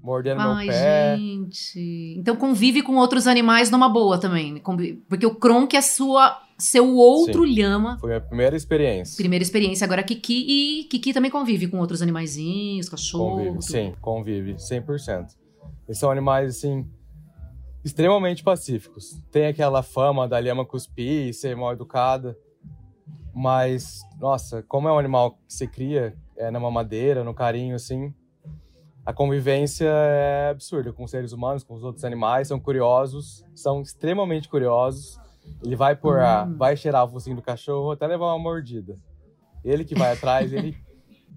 mordendo 0.03 0.41
Ai, 0.41 0.65
meu 0.65 0.73
pé. 0.73 1.17
gente. 1.17 2.15
Então 2.19 2.35
convive 2.35 2.83
com 2.83 2.97
outros 2.97 3.25
animais 3.25 3.71
numa 3.71 3.87
boa 3.87 4.17
também. 4.17 4.61
Porque 5.07 5.25
o 5.25 5.35
Kronk 5.35 5.73
é 5.77 5.81
sua, 5.81 6.37
seu 6.59 6.93
outro 6.93 7.47
Sim, 7.47 7.53
lhama. 7.53 7.97
Foi 7.99 8.13
a 8.13 8.19
primeira 8.19 8.53
experiência. 8.57 9.15
Primeira 9.15 9.41
experiência. 9.41 9.85
Agora 9.85 10.03
Kiki 10.03 10.45
e 10.47 10.83
Kiki 10.89 11.13
também 11.13 11.31
convive 11.31 11.67
com 11.67 11.79
outros 11.79 12.01
animaizinhos, 12.01 12.89
cachorro. 12.89 13.37
Convive, 13.37 13.61
sim, 13.61 13.93
convive, 14.01 14.53
100%. 14.55 15.27
Eles 15.87 15.97
são 15.97 16.11
animais, 16.11 16.57
assim, 16.57 16.85
extremamente 17.83 18.43
pacíficos. 18.43 19.17
Tem 19.31 19.47
aquela 19.47 19.81
fama 19.81 20.27
da 20.27 20.37
lhama 20.37 20.65
cuspir 20.65 21.29
e 21.29 21.33
ser 21.33 21.55
mal 21.55 21.71
educada. 21.71 22.37
Mas, 23.33 24.01
nossa, 24.19 24.61
como 24.63 24.87
é 24.87 24.91
um 24.91 24.99
animal 24.99 25.31
que 25.31 25.37
você 25.47 25.65
cria 25.65 26.13
é, 26.37 26.51
na 26.51 26.59
mamadeira, 26.59 27.23
no 27.23 27.33
carinho, 27.33 27.75
assim, 27.75 28.13
a 29.05 29.13
convivência 29.13 29.87
é 29.87 30.49
absurda 30.51 30.93
com 30.93 31.03
os 31.03 31.11
seres 31.11 31.31
humanos, 31.31 31.63
com 31.63 31.75
os 31.75 31.83
outros 31.83 32.05
animais, 32.05 32.47
são 32.47 32.59
curiosos, 32.59 33.45
são 33.53 33.81
extremamente 33.81 34.47
curiosos. 34.47 35.19
Ele 35.63 35.75
vai 35.75 35.95
por 35.95 36.19
a, 36.19 36.43
hum. 36.43 36.55
vai 36.57 36.77
cheirar 36.77 37.03
o 37.03 37.09
focinho 37.09 37.35
do 37.35 37.41
cachorro 37.41 37.91
até 37.91 38.07
levar 38.07 38.27
uma 38.27 38.39
mordida. 38.39 38.97
Ele 39.63 39.83
que 39.83 39.95
vai 39.95 40.13
atrás, 40.13 40.51
ele 40.53 40.75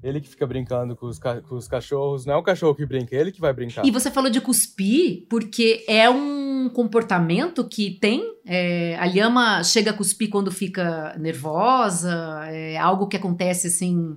ele 0.02 0.20
que 0.20 0.28
fica 0.28 0.46
brincando 0.46 0.94
com 0.94 1.06
os, 1.06 1.18
com 1.18 1.56
os 1.56 1.66
cachorros, 1.66 2.26
não 2.26 2.34
é 2.34 2.36
o 2.36 2.42
cachorro 2.42 2.74
que 2.74 2.84
brinca, 2.84 3.16
é 3.16 3.20
ele 3.20 3.32
que 3.32 3.40
vai 3.40 3.52
brincar. 3.52 3.84
E 3.84 3.90
você 3.90 4.10
falou 4.10 4.30
de 4.30 4.40
cuspir 4.40 5.26
porque 5.28 5.84
é 5.88 6.08
um 6.08 6.46
um 6.66 6.68
comportamento 6.68 7.66
que 7.66 7.92
tem? 7.92 8.22
É, 8.44 8.96
a 8.98 9.06
lhama 9.06 9.62
chega 9.62 9.90
a 9.90 9.94
cuspir 9.94 10.28
quando 10.28 10.50
fica 10.50 11.16
nervosa? 11.18 12.44
É 12.48 12.76
algo 12.76 13.06
que 13.06 13.16
acontece 13.16 13.68
assim, 13.68 14.16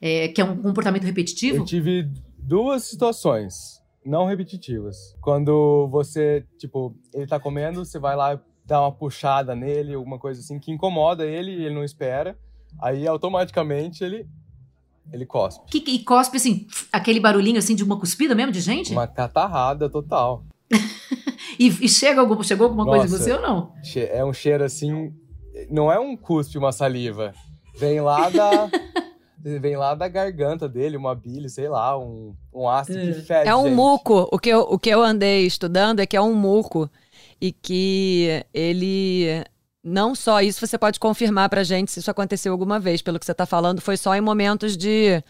é, 0.00 0.28
que 0.28 0.40
é 0.40 0.44
um 0.44 0.56
comportamento 0.56 1.04
repetitivo? 1.04 1.58
Eu 1.58 1.64
tive 1.64 2.08
duas 2.42 2.84
situações 2.84 3.80
não 4.04 4.26
repetitivas. 4.26 5.16
Quando 5.20 5.88
você, 5.88 6.44
tipo, 6.58 6.94
ele 7.14 7.26
tá 7.26 7.38
comendo, 7.38 7.84
você 7.84 7.98
vai 7.98 8.16
lá 8.16 8.40
dar 8.64 8.80
uma 8.82 8.92
puxada 8.92 9.54
nele, 9.54 9.94
alguma 9.94 10.18
coisa 10.18 10.40
assim 10.40 10.58
que 10.58 10.72
incomoda 10.72 11.24
ele, 11.24 11.52
ele 11.52 11.74
não 11.74 11.84
espera. 11.84 12.36
Aí 12.80 13.06
automaticamente 13.06 14.02
ele 14.02 14.26
ele 15.12 15.26
cospe. 15.26 15.66
Que, 15.66 15.90
e 15.90 16.04
cospe 16.04 16.36
assim, 16.36 16.66
aquele 16.92 17.18
barulhinho 17.18 17.58
assim 17.58 17.74
de 17.74 17.82
uma 17.82 17.98
cuspida 17.98 18.34
mesmo 18.34 18.52
de 18.52 18.60
gente? 18.60 18.92
Uma 18.92 19.06
catarrada 19.06 19.90
total. 19.90 20.44
e, 21.58 21.66
e, 21.66 21.88
chega 21.88 22.20
algum, 22.20 22.40
chegou 22.42 22.66
alguma 22.66 22.84
Nossa, 22.84 22.98
coisa 22.98 23.16
em 23.16 23.18
você 23.18 23.32
ou 23.32 23.42
não? 23.42 23.72
É 23.96 24.24
um 24.24 24.32
cheiro 24.32 24.64
assim, 24.64 25.12
não 25.70 25.90
é 25.90 25.98
um 25.98 26.16
cuspe, 26.16 26.56
uma 26.56 26.72
saliva. 26.72 27.34
Vem 27.78 28.00
lá 28.00 28.30
da 28.30 28.70
vem 29.42 29.76
lá 29.76 29.94
da 29.94 30.08
garganta 30.08 30.68
dele, 30.68 30.96
uma 30.96 31.14
bile, 31.14 31.48
sei 31.48 31.68
lá, 31.68 31.98
um, 31.98 32.34
um 32.52 32.68
ácido 32.68 32.98
é. 32.98 33.06
que 33.06 33.20
fede. 33.22 33.48
É 33.48 33.54
um 33.54 33.64
gente. 33.64 33.74
muco. 33.74 34.28
O 34.30 34.38
que, 34.38 34.48
eu, 34.48 34.60
o 34.60 34.78
que 34.78 34.90
eu 34.90 35.02
andei 35.02 35.44
estudando 35.44 36.00
é 36.00 36.06
que 36.06 36.16
é 36.16 36.20
um 36.20 36.34
muco 36.34 36.88
e 37.40 37.50
que 37.50 38.44
ele 38.54 39.44
não 39.82 40.14
só 40.14 40.40
isso 40.40 40.64
você 40.64 40.78
pode 40.78 41.00
confirmar 41.00 41.48
pra 41.48 41.64
gente 41.64 41.90
se 41.90 41.98
isso 41.98 42.10
aconteceu 42.10 42.52
alguma 42.52 42.78
vez, 42.78 43.02
pelo 43.02 43.18
que 43.18 43.26
você 43.26 43.34
tá 43.34 43.44
falando, 43.44 43.80
foi 43.80 43.96
só 43.96 44.14
em 44.14 44.20
momentos 44.20 44.76
de 44.76 45.22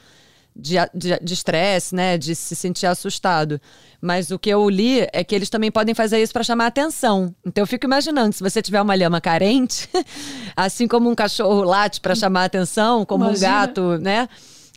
de 0.55 1.33
estresse, 1.33 1.95
né, 1.95 2.19
de 2.19 2.35
se 2.35 2.55
sentir 2.55 2.87
assustado. 2.87 3.61
Mas 4.01 4.31
o 4.31 4.39
que 4.39 4.51
eu 4.51 4.69
li 4.69 5.07
é 5.13 5.25
que 5.25 5.35
eles 5.35 5.49
também 5.49 5.71
podem 5.71 5.95
fazer 5.95 6.21
isso 6.23 6.33
para 6.33 6.43
chamar 6.43 6.67
atenção. 6.67 7.35
Então 7.45 7.63
eu 7.63 7.67
fico 7.67 7.87
imaginando, 7.87 8.35
se 8.35 8.43
você 8.43 8.61
tiver 8.61 8.81
uma 8.81 8.95
lhama 8.95 9.21
carente, 9.21 9.89
assim 10.57 10.87
como 10.87 11.11
um 11.11 11.15
cachorro 11.15 11.63
late 11.63 12.01
para 12.01 12.15
chamar 12.15 12.45
atenção, 12.45 13.05
como 13.05 13.25
Imagina. 13.25 13.49
um 13.49 13.51
gato, 13.51 13.99
né? 13.99 14.29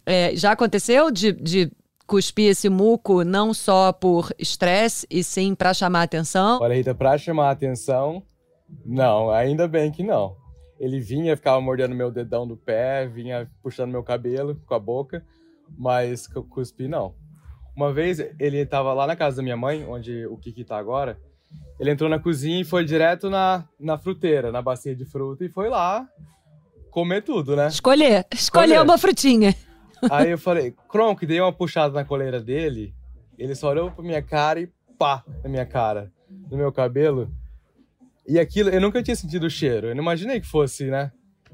É, 0.05 0.35
já 0.35 0.51
aconteceu 0.51 1.11
de, 1.11 1.31
de 1.31 1.71
cuspir 2.05 2.51
esse 2.51 2.69
muco 2.69 3.23
não 3.23 3.53
só 3.53 3.91
por 3.91 4.31
estresse 4.37 5.07
e 5.09 5.23
sim 5.23 5.55
para 5.55 5.73
chamar 5.73 6.03
atenção? 6.03 6.59
Olha, 6.61 6.75
Rita, 6.75 6.93
para 6.93 7.17
chamar 7.17 7.49
atenção, 7.49 8.23
não, 8.85 9.31
ainda 9.31 9.67
bem 9.67 9.91
que 9.91 10.03
não. 10.03 10.35
Ele 10.79 10.99
vinha, 10.99 11.35
ficava 11.35 11.59
mordendo 11.61 11.95
meu 11.95 12.11
dedão 12.11 12.45
do 12.45 12.57
pé, 12.57 13.07
vinha 13.07 13.49
puxando 13.63 13.91
meu 13.91 14.03
cabelo 14.03 14.61
com 14.65 14.73
a 14.73 14.79
boca, 14.79 15.25
mas 15.77 16.27
cuspi 16.27 16.87
não. 16.87 17.15
Uma 17.75 17.91
vez 17.91 18.19
ele 18.39 18.57
estava 18.57 18.93
lá 18.93 19.05
na 19.05 19.15
casa 19.15 19.37
da 19.37 19.43
minha 19.43 19.57
mãe, 19.57 19.85
onde 19.85 20.25
o 20.27 20.37
Kiki 20.37 20.63
tá 20.63 20.77
agora. 20.77 21.19
Ele 21.79 21.91
entrou 21.91 22.09
na 22.09 22.19
cozinha 22.19 22.61
e 22.61 22.63
foi 22.63 22.85
direto 22.85 23.29
na, 23.29 23.67
na 23.79 23.97
fruteira, 23.97 24.51
na 24.51 24.61
bacia 24.61 24.95
de 24.95 25.05
fruta, 25.05 25.43
e 25.43 25.49
foi 25.49 25.69
lá 25.69 26.07
comer 26.89 27.21
tudo, 27.21 27.55
né? 27.55 27.67
Escolher, 27.67 28.25
escolher 28.33 28.81
uma 28.81 28.97
frutinha. 28.97 29.53
Aí 30.09 30.31
eu 30.31 30.37
falei, 30.39 30.73
Kronk, 30.89 31.25
dei 31.25 31.41
uma 31.41 31.51
puxada 31.51 31.93
na 31.93 32.05
coleira 32.05 32.39
dele, 32.39 32.93
ele 33.37 33.53
só 33.53 33.69
olhou 33.69 33.91
pra 33.91 34.03
minha 34.03 34.21
cara 34.21 34.61
e 34.61 34.69
pá, 34.97 35.23
na 35.43 35.49
minha 35.49 35.65
cara, 35.65 36.09
no 36.49 36.55
meu 36.57 36.71
cabelo. 36.71 37.29
E 38.25 38.39
aquilo, 38.39 38.69
eu 38.69 38.79
nunca 38.79 39.03
tinha 39.03 39.15
sentido 39.15 39.47
o 39.47 39.49
cheiro. 39.49 39.87
Eu 39.87 39.95
não 39.95 40.01
imaginei 40.01 40.39
que 40.39 40.47
fosse, 40.47 40.85
né? 40.85 41.11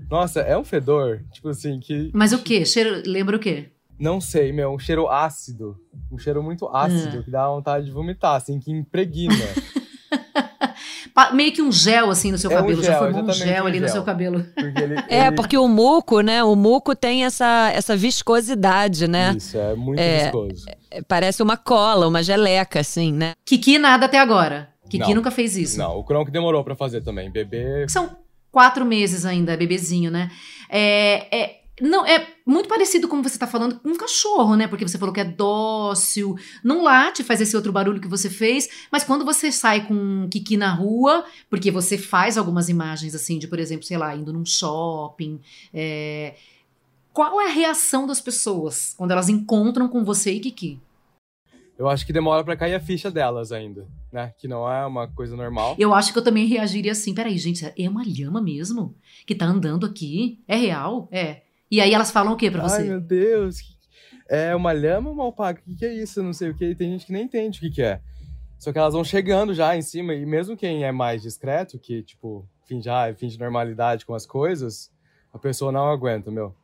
Nossa, 0.10 0.42
é 0.42 0.58
um 0.58 0.64
fedor, 0.64 1.24
tipo 1.32 1.50
assim, 1.50 1.80
que. 1.80 2.12
Mas 2.14 2.32
o 2.34 2.44
quê? 2.44 2.64
Cheiro. 2.64 3.02
Lembra 3.06 3.36
o 3.36 3.40
quê? 3.40 3.72
Não 4.02 4.20
sei, 4.20 4.52
meu, 4.52 4.74
um 4.74 4.80
cheiro 4.80 5.08
ácido. 5.08 5.78
Um 6.12 6.18
cheiro 6.18 6.42
muito 6.42 6.68
ácido, 6.68 7.20
hum. 7.20 7.24
que 7.24 7.30
dá 7.30 7.48
vontade 7.48 7.86
de 7.86 7.92
vomitar, 7.92 8.36
assim, 8.36 8.60
que 8.60 8.72
impregna. 8.72 9.36
Meio 11.34 11.52
que 11.54 11.62
um 11.62 11.72
gel, 11.72 12.10
assim, 12.10 12.32
no 12.32 12.38
seu 12.38 12.52
é 12.52 12.56
cabelo. 12.56 12.80
Um 12.80 12.84
gel, 12.84 12.92
Já 12.92 12.98
formou 12.98 13.24
um 13.24 13.32
gel 13.32 13.68
ali 13.68 13.78
gel. 13.78 13.88
no 13.88 13.94
seu 13.94 14.04
cabelo. 14.04 14.44
Porque 14.56 14.82
ele, 14.82 14.96
é, 15.08 15.28
ele... 15.28 15.36
porque 15.36 15.56
o 15.56 15.68
muco, 15.68 16.22
né? 16.22 16.44
O 16.44 16.56
muco 16.56 16.96
tem 16.96 17.26
essa, 17.26 17.70
essa 17.76 17.96
viscosidade, 17.96 19.08
né? 19.08 19.36
Isso, 19.38 19.56
é 19.56 19.76
muito 19.76 20.00
é, 20.00 20.24
viscoso. 20.24 20.66
É, 20.90 21.04
parece 21.04 21.44
uma 21.44 21.56
cola, 21.56 22.08
uma 22.08 22.24
geleca, 22.24 22.80
assim, 22.80 23.14
né? 23.14 23.34
Kiki 23.46 23.78
nada 23.78 24.08
até 24.08 24.18
agora. 24.18 24.70
Kiki 24.90 25.10
não, 25.10 25.16
nunca 25.16 25.30
fez 25.30 25.56
isso. 25.56 25.78
Não, 25.78 25.96
o 25.96 26.04
Kronk 26.04 26.32
demorou 26.32 26.64
para 26.64 26.76
fazer 26.76 27.02
também. 27.02 27.30
Bebê. 27.30 27.86
São 27.88 28.18
quatro 28.52 28.84
meses 28.84 29.26
ainda, 29.26 29.56
bebezinho, 29.56 30.10
né? 30.10 30.32
É, 30.70 31.40
é, 31.40 31.61
não, 31.80 32.06
é 32.06 32.28
muito 32.46 32.68
parecido 32.68 33.08
como 33.08 33.24
você 33.24 33.38
tá 33.38 33.48
falando 33.48 33.80
com 33.80 33.90
um 33.90 33.96
cachorro, 33.96 34.56
né? 34.56 34.68
Porque 34.68 34.88
você 34.88 34.98
falou 34.98 35.14
que 35.14 35.22
é 35.22 35.26
dócil, 35.26 36.36
não 36.64 36.84
late, 36.84 37.24
faz 37.24 37.40
esse 37.40 37.56
outro 37.56 37.72
barulho 37.72 38.02
que 38.02 38.08
você 38.08 38.30
fez, 38.30 38.88
mas 38.92 39.04
quando 39.04 39.24
você 39.24 39.52
sai 39.52 39.88
com 39.88 39.94
um 39.94 40.30
Kiki 40.30 40.58
na 40.58 40.74
rua, 40.74 41.26
porque 41.50 41.72
você 41.72 41.98
faz 41.98 42.38
algumas 42.38 42.70
imagens 42.70 43.16
assim, 43.16 43.40
de, 43.40 43.48
por 43.48 43.60
exemplo, 43.60 43.86
sei 43.86 43.98
lá, 43.98 44.16
indo 44.16 44.34
num 44.34 44.46
shopping, 44.46 45.40
é, 45.74 46.36
qual 47.14 47.40
é 47.42 47.48
a 47.48 47.54
reação 47.54 48.06
das 48.06 48.20
pessoas 48.20 48.94
quando 48.98 49.12
elas 49.12 49.30
encontram 49.30 49.88
com 49.88 50.04
você 50.04 50.32
e 50.34 50.40
Kiki? 50.40 50.80
eu 51.82 51.90
acho 51.90 52.06
que 52.06 52.14
demora 52.14 52.44
para 52.44 52.56
cair 52.56 52.76
a 52.76 52.80
ficha 52.80 53.10
delas 53.10 53.52
ainda, 53.52 53.88
né? 54.14 54.32
Que 54.38 54.48
não 54.48 54.72
é 54.72 54.86
uma 54.86 55.08
coisa 55.08 55.36
normal. 55.36 55.76
Eu 55.80 55.96
acho 55.96 56.14
que 56.14 56.20
eu 56.20 56.24
também 56.24 56.46
reagiria 56.46 56.92
assim. 56.92 57.12
Peraí, 57.12 57.36
gente, 57.40 57.66
é 57.66 57.90
uma 57.90 58.04
lhama 58.06 58.40
mesmo? 58.40 58.94
Que 59.26 59.34
tá 59.34 59.48
andando 59.48 59.84
aqui? 59.84 60.40
É 60.48 60.56
real? 60.56 61.10
É. 61.12 61.42
E 61.72 61.80
aí 61.80 61.94
elas 61.94 62.12
falam 62.12 62.34
o 62.34 62.36
que 62.36 62.52
pra 62.52 62.64
você? 62.64 62.82
Ai, 62.82 62.84
meu 62.84 63.00
Deus. 63.00 63.60
É 64.30 64.54
uma 64.54 64.74
lhama 64.74 65.10
ou 65.10 65.16
uma 65.16 65.24
alpaca? 65.24 65.62
O 65.62 65.64
que, 65.64 65.76
que 65.76 65.86
é 65.86 65.94
isso? 65.94 66.22
não 66.22 66.34
sei 66.34 66.50
o 66.50 66.54
que. 66.54 66.76
Tem 66.76 66.92
gente 66.92 67.06
que 67.06 67.14
nem 67.14 67.24
entende 67.24 67.58
o 67.58 67.62
que, 67.62 67.70
que 67.70 67.82
é. 67.82 68.02
Só 68.60 68.72
que 68.72 68.78
elas 68.78 68.94
vão 68.94 69.04
chegando 69.04 69.54
já 69.56 69.76
em 69.76 69.82
cima, 69.82 70.14
e 70.14 70.24
mesmo 70.24 70.56
quem 70.56 70.84
é 70.84 70.92
mais 70.92 71.24
discreto, 71.24 71.80
que, 71.80 72.04
tipo, 72.04 72.48
finge, 72.66 72.88
ah, 72.90 73.12
finge 73.18 73.40
normalidade 73.40 74.06
com 74.06 74.14
as 74.14 74.24
coisas, 74.24 74.92
a 75.34 75.40
pessoa 75.40 75.72
não 75.72 75.90
aguenta, 75.90 76.30
meu. 76.30 76.56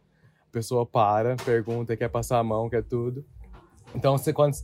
A 0.48 0.52
pessoa 0.52 0.86
para, 0.86 1.36
pergunta, 1.38 1.98
quer 1.98 2.08
passar 2.08 2.38
a 2.38 2.44
mão, 2.44 2.70
quer 2.70 2.84
tudo. 2.84 3.26
Então, 3.96 4.16
você, 4.16 4.32
quando, 4.32 4.56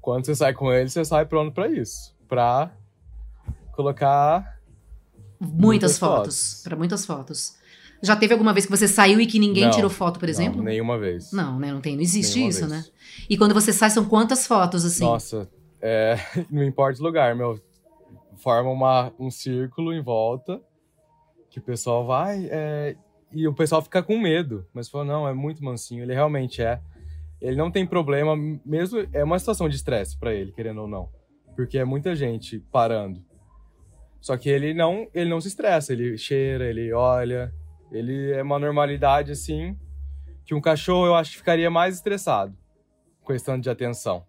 quando 0.00 0.26
você 0.26 0.34
sai 0.34 0.52
com 0.52 0.72
ele, 0.72 0.88
você 0.88 1.04
sai 1.04 1.24
pronto 1.26 1.52
para 1.52 1.68
isso. 1.68 2.12
Pra 2.26 2.72
colocar. 3.72 4.58
Muitas, 5.38 5.60
muitas 5.60 5.98
fotos. 5.98 6.24
fotos. 6.24 6.62
Para 6.64 6.76
muitas 6.76 7.06
fotos. 7.06 7.56
Já 8.04 8.14
teve 8.14 8.32
alguma 8.32 8.52
vez 8.52 8.66
que 8.66 8.70
você 8.70 8.86
saiu 8.86 9.20
e 9.20 9.26
que 9.26 9.38
ninguém 9.38 9.64
não, 9.64 9.70
tirou 9.70 9.90
foto, 9.90 10.20
por 10.20 10.28
exemplo? 10.28 10.58
Não, 10.58 10.64
nenhuma 10.64 10.98
vez. 10.98 11.32
Não, 11.32 11.58
né? 11.58 11.72
Não 11.72 11.80
tem, 11.80 11.96
não 11.96 12.02
existe 12.02 12.34
nenhuma 12.34 12.50
isso, 12.50 12.68
vez. 12.68 12.70
né? 12.70 12.84
E 13.28 13.36
quando 13.36 13.54
você 13.54 13.72
sai, 13.72 13.90
são 13.90 14.04
quantas 14.04 14.46
fotos, 14.46 14.84
assim? 14.84 15.04
Nossa, 15.04 15.48
é, 15.80 16.16
não 16.50 16.62
importa 16.62 17.00
o 17.00 17.04
lugar, 17.04 17.34
meu. 17.34 17.60
Forma 18.36 18.70
uma, 18.70 19.12
um 19.18 19.30
círculo 19.30 19.92
em 19.92 20.02
volta 20.02 20.60
que 21.48 21.58
o 21.58 21.62
pessoal 21.62 22.04
vai 22.04 22.48
é, 22.50 22.96
e 23.32 23.46
o 23.46 23.54
pessoal 23.54 23.80
fica 23.80 24.02
com 24.02 24.18
medo. 24.18 24.66
Mas 24.74 24.88
fala, 24.88 25.04
não, 25.04 25.28
é 25.28 25.32
muito 25.32 25.64
mansinho. 25.64 26.02
Ele 26.02 26.12
realmente 26.12 26.60
é 26.60 26.80
ele 27.44 27.56
não 27.56 27.70
tem 27.70 27.86
problema, 27.86 28.34
mesmo 28.64 29.06
é 29.12 29.22
uma 29.22 29.38
situação 29.38 29.68
de 29.68 29.76
estresse 29.76 30.16
para 30.16 30.32
ele, 30.32 30.50
querendo 30.50 30.80
ou 30.80 30.88
não, 30.88 31.10
porque 31.54 31.76
é 31.76 31.84
muita 31.84 32.16
gente 32.16 32.58
parando. 32.72 33.22
Só 34.18 34.34
que 34.38 34.48
ele 34.48 34.72
não, 34.72 35.06
ele 35.12 35.28
não 35.28 35.42
se 35.42 35.48
estressa, 35.48 35.92
ele 35.92 36.16
cheira, 36.16 36.64
ele 36.64 36.90
olha, 36.94 37.52
ele 37.90 38.32
é 38.32 38.42
uma 38.42 38.58
normalidade 38.58 39.32
assim 39.32 39.76
que 40.44 40.54
um 40.54 40.60
cachorro 40.60 41.06
eu 41.06 41.14
acho 41.14 41.32
que 41.32 41.38
ficaria 41.38 41.70
mais 41.70 41.96
estressado, 41.96 42.54
questão 43.26 43.58
de 43.58 43.70
atenção. 43.70 44.24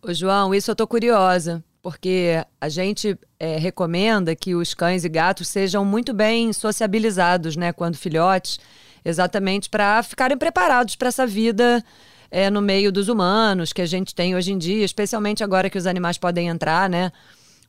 Ô 0.00 0.12
João, 0.14 0.54
isso 0.54 0.70
eu 0.70 0.76
tô 0.76 0.86
curiosa, 0.86 1.64
porque 1.82 2.44
a 2.60 2.68
gente 2.68 3.18
é, 3.40 3.56
recomenda 3.56 4.36
que 4.36 4.54
os 4.54 4.72
cães 4.72 5.04
e 5.04 5.08
gatos 5.08 5.48
sejam 5.48 5.84
muito 5.84 6.14
bem 6.14 6.52
sociabilizados, 6.52 7.56
né, 7.56 7.72
quando 7.72 7.96
filhotes 7.96 8.60
exatamente 9.04 9.68
para 9.68 10.02
ficarem 10.02 10.36
preparados 10.36 10.96
para 10.96 11.08
essa 11.08 11.26
vida 11.26 11.82
é, 12.30 12.50
no 12.50 12.60
meio 12.60 12.90
dos 12.90 13.08
humanos 13.08 13.72
que 13.72 13.82
a 13.82 13.86
gente 13.86 14.14
tem 14.14 14.34
hoje 14.34 14.52
em 14.52 14.58
dia, 14.58 14.84
especialmente 14.84 15.44
agora 15.44 15.70
que 15.70 15.78
os 15.78 15.86
animais 15.86 16.18
podem 16.18 16.48
entrar, 16.48 16.90
né? 16.90 17.12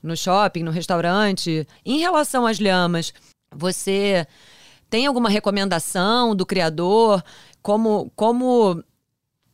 No 0.01 0.15
shopping, 0.15 0.63
no 0.63 0.71
restaurante. 0.71 1.67
Em 1.85 1.99
relação 1.99 2.45
às 2.45 2.59
lhamas, 2.59 3.13
você 3.53 4.27
tem 4.89 5.05
alguma 5.05 5.29
recomendação 5.29 6.35
do 6.35 6.45
criador? 6.45 7.23
Como, 7.61 8.11
como 8.15 8.83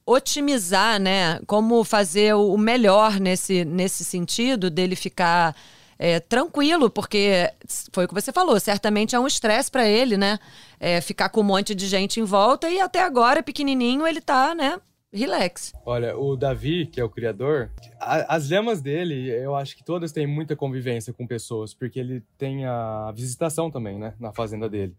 otimizar, 0.05 0.99
né? 0.99 1.39
Como 1.47 1.83
fazer 1.83 2.33
o 2.33 2.57
melhor 2.57 3.19
nesse, 3.19 3.65
nesse 3.65 4.03
sentido 4.03 4.69
dele 4.69 4.95
ficar 4.95 5.55
é, 5.97 6.19
tranquilo, 6.19 6.89
porque 6.89 7.51
foi 7.91 8.05
o 8.05 8.07
que 8.07 8.13
você 8.13 8.31
falou, 8.31 8.59
certamente 8.59 9.15
é 9.15 9.19
um 9.19 9.27
estresse 9.27 9.71
para 9.71 9.87
ele, 9.87 10.17
né? 10.17 10.39
É, 10.79 10.99
ficar 10.99 11.29
com 11.29 11.41
um 11.41 11.45
monte 11.45 11.73
de 11.73 11.87
gente 11.87 12.19
em 12.19 12.23
volta 12.23 12.69
e 12.69 12.79
até 12.79 13.01
agora, 13.01 13.41
pequenininho, 13.41 14.05
ele 14.05 14.19
tá, 14.19 14.53
né? 14.53 14.79
Relax. 15.13 15.73
Olha, 15.85 16.17
o 16.17 16.35
Davi, 16.35 16.87
que 16.87 16.99
é 16.99 17.03
o 17.03 17.09
criador, 17.09 17.69
a, 17.99 18.35
as 18.35 18.49
lhamas 18.49 18.81
dele, 18.81 19.29
eu 19.29 19.55
acho 19.55 19.77
que 19.77 19.83
todas 19.83 20.11
têm 20.11 20.25
muita 20.25 20.55
convivência 20.55 21.13
com 21.13 21.27
pessoas, 21.27 21.73
porque 21.73 21.99
ele 21.99 22.23
tem 22.37 22.65
a 22.65 23.11
visitação 23.15 23.69
também, 23.69 23.99
né, 23.99 24.15
na 24.19 24.33
fazenda 24.33 24.67
dele. 24.67 24.95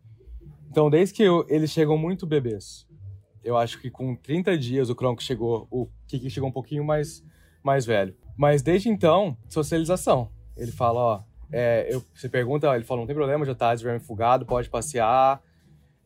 Então, 0.70 0.88
desde 0.88 1.14
que 1.14 1.22
eu, 1.22 1.44
eles 1.48 1.70
chegam 1.70 1.98
muito 1.98 2.26
bebês, 2.26 2.86
eu 3.42 3.56
acho 3.56 3.80
que 3.80 3.90
com 3.90 4.16
30 4.16 4.56
dias 4.56 4.88
o 4.88 4.94
Kronk 4.94 5.22
chegou, 5.22 5.66
o 5.70 5.88
Kiki 6.06 6.30
chegou 6.30 6.48
um 6.48 6.52
pouquinho 6.52 6.84
mais, 6.84 7.22
mais 7.62 7.84
velho. 7.84 8.16
Mas 8.36 8.62
desde 8.62 8.88
então, 8.88 9.36
socialização. 9.48 10.30
Ele 10.56 10.72
fala, 10.72 11.00
ó, 11.00 11.22
é, 11.52 11.88
eu, 11.90 12.02
você 12.14 12.28
pergunta, 12.28 12.74
ele 12.74 12.84
fala, 12.84 13.00
não 13.00 13.06
tem 13.06 13.14
problema, 13.14 13.44
já 13.44 13.54
tá 13.54 13.74
desvermifugado, 13.74 14.46
pode 14.46 14.70
passear. 14.70 15.42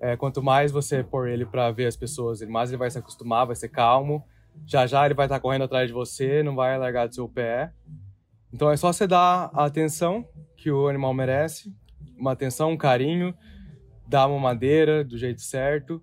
É, 0.01 0.17
quanto 0.17 0.43
mais 0.43 0.71
você 0.71 1.03
pôr 1.03 1.29
ele 1.29 1.45
para 1.45 1.71
ver 1.73 1.87
as 1.87 1.97
pessoas, 1.97 2.41
mais 2.43 2.71
ele 2.71 2.79
vai 2.79 2.91
se 2.91 2.99
acostumar, 2.99 3.47
vai 3.47 3.57
ser 3.57 3.69
calmo. 3.69 4.25
Já 4.67 4.87
já 4.87 5.05
ele 5.05 5.15
vai 5.15 5.27
estar 5.27 5.37
tá 5.37 5.41
correndo 5.41 5.65
atrás 5.65 5.89
de 5.89 5.93
você, 5.93 6.43
não 6.43 6.55
vai 6.55 6.79
largar 6.79 7.09
do 7.09 7.15
seu 7.15 7.29
pé. 7.29 7.73
Então 8.53 8.71
é 8.71 8.77
só 8.77 8.93
você 8.93 9.07
dar 9.07 9.51
a 9.53 9.65
atenção 9.65 10.27
que 10.57 10.71
o 10.71 10.89
animal 10.89 11.13
merece, 11.13 11.75
uma 12.17 12.33
atenção, 12.33 12.73
um 12.73 12.77
carinho, 12.77 13.35
dar 14.07 14.27
uma 14.27 14.39
madeira 14.39 15.05
do 15.05 15.19
jeito 15.19 15.41
certo, 15.41 16.03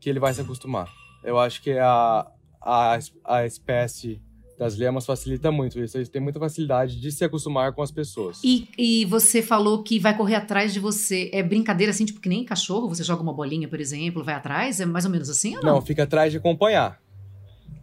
que 0.00 0.10
ele 0.10 0.18
vai 0.18 0.32
se 0.34 0.40
acostumar. 0.40 0.88
Eu 1.22 1.38
acho 1.38 1.62
que 1.62 1.78
a, 1.78 2.26
a, 2.60 2.98
a 3.24 3.46
espécie 3.46 4.20
das 4.58 4.76
lhamas 4.76 5.04
facilita 5.04 5.50
muito 5.50 5.78
isso. 5.80 5.96
Eles 5.96 6.08
têm 6.08 6.20
muita 6.20 6.38
facilidade 6.38 7.00
de 7.00 7.10
se 7.10 7.24
acostumar 7.24 7.72
com 7.72 7.82
as 7.82 7.90
pessoas. 7.90 8.40
E, 8.44 8.68
e 8.78 9.04
você 9.06 9.42
falou 9.42 9.82
que 9.82 9.98
vai 9.98 10.16
correr 10.16 10.36
atrás 10.36 10.72
de 10.72 10.80
você. 10.80 11.30
É 11.32 11.42
brincadeira 11.42 11.90
assim, 11.90 12.04
tipo 12.04 12.20
que 12.20 12.28
nem 12.28 12.44
cachorro? 12.44 12.88
Você 12.88 13.02
joga 13.02 13.22
uma 13.22 13.32
bolinha, 13.32 13.68
por 13.68 13.80
exemplo, 13.80 14.22
vai 14.22 14.34
atrás? 14.34 14.80
É 14.80 14.86
mais 14.86 15.04
ou 15.04 15.10
menos 15.10 15.28
assim 15.28 15.56
ou 15.56 15.62
não? 15.62 15.74
Não, 15.74 15.82
fica 15.82 16.04
atrás 16.04 16.30
de 16.30 16.38
acompanhar. 16.38 17.00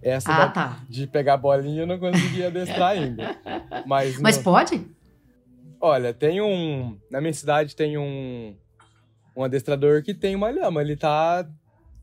Essa 0.02 0.34
ah, 0.34 0.46
da, 0.46 0.48
tá. 0.48 0.80
de 0.90 1.06
pegar 1.06 1.38
bolinha 1.38 1.84
eu 1.84 1.88
não 1.88 2.00
consegui 2.00 2.44
adestrar 2.44 2.92
ainda. 2.92 3.38
Mas, 3.86 4.20
Mas 4.20 4.38
pode? 4.38 4.82
Olha, 5.80 6.14
tem 6.14 6.42
um. 6.42 6.98
Na 7.10 7.20
minha 7.22 7.34
cidade 7.34 7.76
tem 7.76 7.98
um. 7.98 8.56
Um 9.36 9.44
adestrador 9.44 10.04
que 10.04 10.14
tem 10.14 10.36
uma 10.36 10.50
lhama. 10.50 10.82
Ele 10.82 10.96
tá 10.96 11.48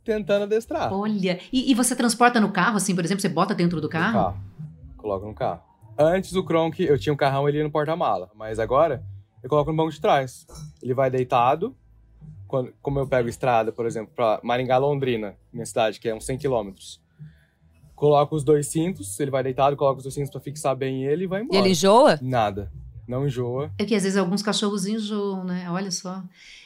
tentando 0.04 0.44
adestrar. 0.44 0.92
Olha, 0.92 1.38
e, 1.52 1.70
e, 1.70 1.74
você 1.74 1.94
transporta 1.94 2.40
no 2.40 2.50
carro, 2.50 2.78
assim, 2.78 2.94
por 2.94 3.04
exemplo, 3.04 3.20
você 3.20 3.28
bota 3.28 3.54
dentro 3.54 3.80
do 3.80 3.88
carro? 3.88 4.18
No 4.18 4.24
carro. 4.24 4.47
Coloca 5.08 5.26
no 5.26 5.34
carro. 5.34 5.62
Antes 5.98 6.32
do 6.32 6.44
Kronk, 6.44 6.82
eu 6.82 6.98
tinha 6.98 7.14
um 7.14 7.16
carrão 7.16 7.48
ele 7.48 7.56
ia 7.56 7.64
no 7.64 7.70
porta-mala, 7.70 8.30
mas 8.34 8.58
agora 8.58 9.02
eu 9.42 9.48
coloco 9.48 9.70
no 9.70 9.76
banco 9.78 9.90
de 9.90 9.98
trás. 9.98 10.46
Ele 10.82 10.92
vai 10.92 11.10
deitado, 11.10 11.74
quando, 12.46 12.74
como 12.82 12.98
eu 12.98 13.08
pego 13.08 13.26
estrada, 13.26 13.72
por 13.72 13.86
exemplo, 13.86 14.12
para 14.14 14.38
Maringá, 14.42 14.76
Londrina, 14.76 15.34
minha 15.50 15.64
cidade, 15.64 15.98
que 15.98 16.10
é 16.10 16.14
uns 16.14 16.26
100 16.26 16.36
quilômetros. 16.36 17.00
Coloco 17.94 18.36
os 18.36 18.44
dois 18.44 18.66
cintos, 18.68 19.18
ele 19.18 19.30
vai 19.30 19.42
deitado, 19.42 19.78
coloca 19.78 19.96
os 19.96 20.02
dois 20.02 20.14
cintos 20.14 20.30
para 20.30 20.42
fixar 20.42 20.76
bem 20.76 21.04
ele 21.04 21.24
e 21.24 21.26
vai 21.26 21.40
embora. 21.40 21.56
E 21.56 21.62
ele 21.62 21.70
enjoa? 21.70 22.18
Nada. 22.20 22.70
Não 23.08 23.26
enjoa. 23.26 23.72
É 23.78 23.86
que 23.86 23.94
às 23.94 24.02
vezes 24.02 24.18
alguns 24.18 24.42
cachorros 24.42 24.86
enjoam, 24.86 25.42
né? 25.42 25.66
Olha 25.70 25.90
só. 25.90 26.22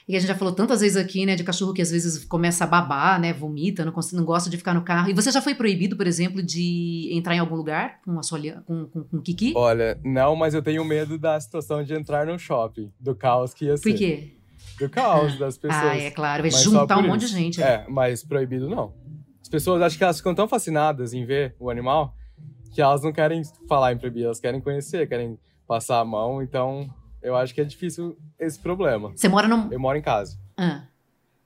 E 0.08 0.16
a 0.16 0.18
gente 0.18 0.28
já 0.28 0.34
falou 0.34 0.52
tantas 0.52 0.80
vezes 0.80 0.96
aqui, 0.96 1.24
né, 1.24 1.36
de 1.36 1.44
cachorro 1.44 1.72
que 1.72 1.80
às 1.80 1.92
vezes 1.92 2.24
começa 2.24 2.64
a 2.64 2.66
babar, 2.66 3.20
né, 3.20 3.32
vomita, 3.32 3.84
não, 3.84 3.92
não 4.12 4.24
gosta 4.24 4.50
de 4.50 4.56
ficar 4.56 4.74
no 4.74 4.82
carro. 4.82 5.08
E 5.08 5.14
você 5.14 5.30
já 5.30 5.40
foi 5.40 5.54
proibido, 5.54 5.96
por 5.96 6.08
exemplo, 6.08 6.42
de 6.42 7.08
entrar 7.12 7.36
em 7.36 7.38
algum 7.38 7.54
lugar 7.54 8.00
com 8.04 8.18
a 8.18 8.22
sua 8.24 8.40
com, 8.66 8.86
com, 8.86 9.04
com 9.04 9.16
o 9.16 9.22
Kiki? 9.22 9.52
Olha, 9.54 9.96
não, 10.04 10.34
mas 10.34 10.54
eu 10.54 10.62
tenho 10.62 10.84
medo 10.84 11.16
da 11.16 11.38
situação 11.38 11.84
de 11.84 11.94
entrar 11.94 12.26
no 12.26 12.36
shopping, 12.36 12.90
do 12.98 13.14
caos 13.14 13.54
que 13.54 13.66
ia 13.66 13.76
ser. 13.76 13.90
Por 13.90 13.96
quê? 13.96 14.32
Do 14.80 14.90
caos 14.90 15.38
das 15.38 15.56
pessoas. 15.56 15.82
Ah, 15.84 15.96
é 15.96 16.10
claro, 16.10 16.42
vai 16.42 16.50
mas 16.50 16.60
juntar 16.60 16.98
um 16.98 17.06
monte 17.06 17.20
de 17.20 17.28
gente. 17.28 17.60
Né? 17.60 17.66
É, 17.66 17.86
mas 17.88 18.24
proibido 18.24 18.68
não. 18.68 18.92
As 19.40 19.48
pessoas, 19.48 19.80
acho 19.82 19.96
que 19.96 20.02
elas 20.02 20.16
ficam 20.16 20.34
tão 20.34 20.48
fascinadas 20.48 21.14
em 21.14 21.24
ver 21.24 21.54
o 21.60 21.70
animal 21.70 22.16
que 22.72 22.80
elas 22.80 23.02
não 23.02 23.12
querem 23.12 23.42
falar 23.68 23.92
em 23.92 23.98
proibir, 23.98 24.24
elas 24.24 24.40
querem 24.40 24.60
conhecer, 24.60 25.06
querem 25.06 25.38
passar 25.72 26.00
a 26.00 26.04
mão, 26.04 26.42
então 26.42 26.86
eu 27.22 27.34
acho 27.34 27.54
que 27.54 27.60
é 27.62 27.64
difícil 27.64 28.18
esse 28.38 28.58
problema. 28.58 29.10
Você 29.16 29.26
mora 29.26 29.48
no. 29.48 29.72
Eu 29.72 29.80
moro 29.80 29.96
em 29.96 30.02
casa. 30.02 30.38
Ah. 30.54 30.82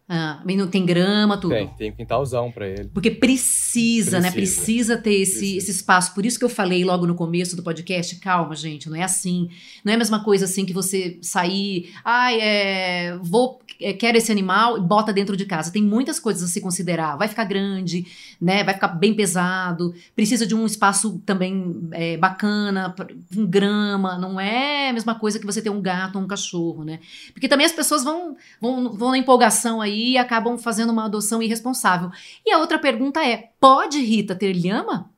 Ah, 0.08 0.40
não 0.46 0.68
tem 0.68 0.86
grama, 0.86 1.36
tudo. 1.36 1.52
Tem, 1.52 1.66
tem 1.66 1.90
um 1.90 1.94
quintalzão 1.94 2.52
pra 2.52 2.68
ele. 2.68 2.88
Porque 2.94 3.10
precisa, 3.10 4.12
precisa. 4.12 4.20
né? 4.20 4.30
Precisa 4.30 4.96
ter 4.96 5.14
esse, 5.14 5.32
precisa. 5.32 5.58
esse 5.58 5.70
espaço. 5.72 6.14
Por 6.14 6.24
isso 6.24 6.38
que 6.38 6.44
eu 6.44 6.48
falei 6.48 6.84
logo 6.84 7.08
no 7.08 7.16
começo 7.16 7.56
do 7.56 7.62
podcast, 7.62 8.14
calma, 8.20 8.54
gente, 8.54 8.88
não 8.88 8.94
é 8.94 9.02
assim. 9.02 9.48
Não 9.84 9.92
é 9.92 9.96
a 9.96 9.98
mesma 9.98 10.22
coisa 10.22 10.44
assim 10.44 10.64
que 10.64 10.72
você 10.72 11.18
sair, 11.20 11.92
ai, 12.04 12.40
é, 12.40 13.18
vou, 13.20 13.60
é, 13.80 13.92
quero 13.92 14.16
esse 14.16 14.30
animal 14.30 14.78
e 14.78 14.80
bota 14.80 15.12
dentro 15.12 15.36
de 15.36 15.44
casa. 15.44 15.72
Tem 15.72 15.82
muitas 15.82 16.20
coisas 16.20 16.44
a 16.44 16.52
se 16.52 16.60
considerar. 16.60 17.16
Vai 17.16 17.26
ficar 17.26 17.44
grande, 17.44 18.06
né? 18.40 18.62
Vai 18.62 18.74
ficar 18.74 18.88
bem 18.88 19.12
pesado. 19.12 19.92
Precisa 20.14 20.46
de 20.46 20.54
um 20.54 20.64
espaço 20.64 21.20
também 21.26 21.88
é, 21.90 22.16
bacana, 22.16 22.94
com 23.34 23.44
grama. 23.44 24.16
Não 24.18 24.38
é 24.38 24.90
a 24.90 24.92
mesma 24.92 25.16
coisa 25.16 25.40
que 25.40 25.46
você 25.46 25.60
ter 25.60 25.70
um 25.70 25.82
gato 25.82 26.14
ou 26.14 26.22
um 26.22 26.28
cachorro, 26.28 26.84
né? 26.84 27.00
Porque 27.32 27.48
também 27.48 27.66
as 27.66 27.72
pessoas 27.72 28.04
vão, 28.04 28.36
vão, 28.60 28.92
vão 28.92 29.10
na 29.10 29.18
empolgação 29.18 29.80
aí 29.80 29.95
e 29.96 30.18
acabam 30.18 30.58
fazendo 30.58 30.90
uma 30.90 31.06
adoção 31.06 31.42
irresponsável. 31.42 32.10
E 32.44 32.52
a 32.52 32.58
outra 32.58 32.78
pergunta 32.78 33.24
é: 33.24 33.50
pode 33.60 33.98
Rita 34.00 34.34
ter 34.34 34.52
lhama? 34.52 35.10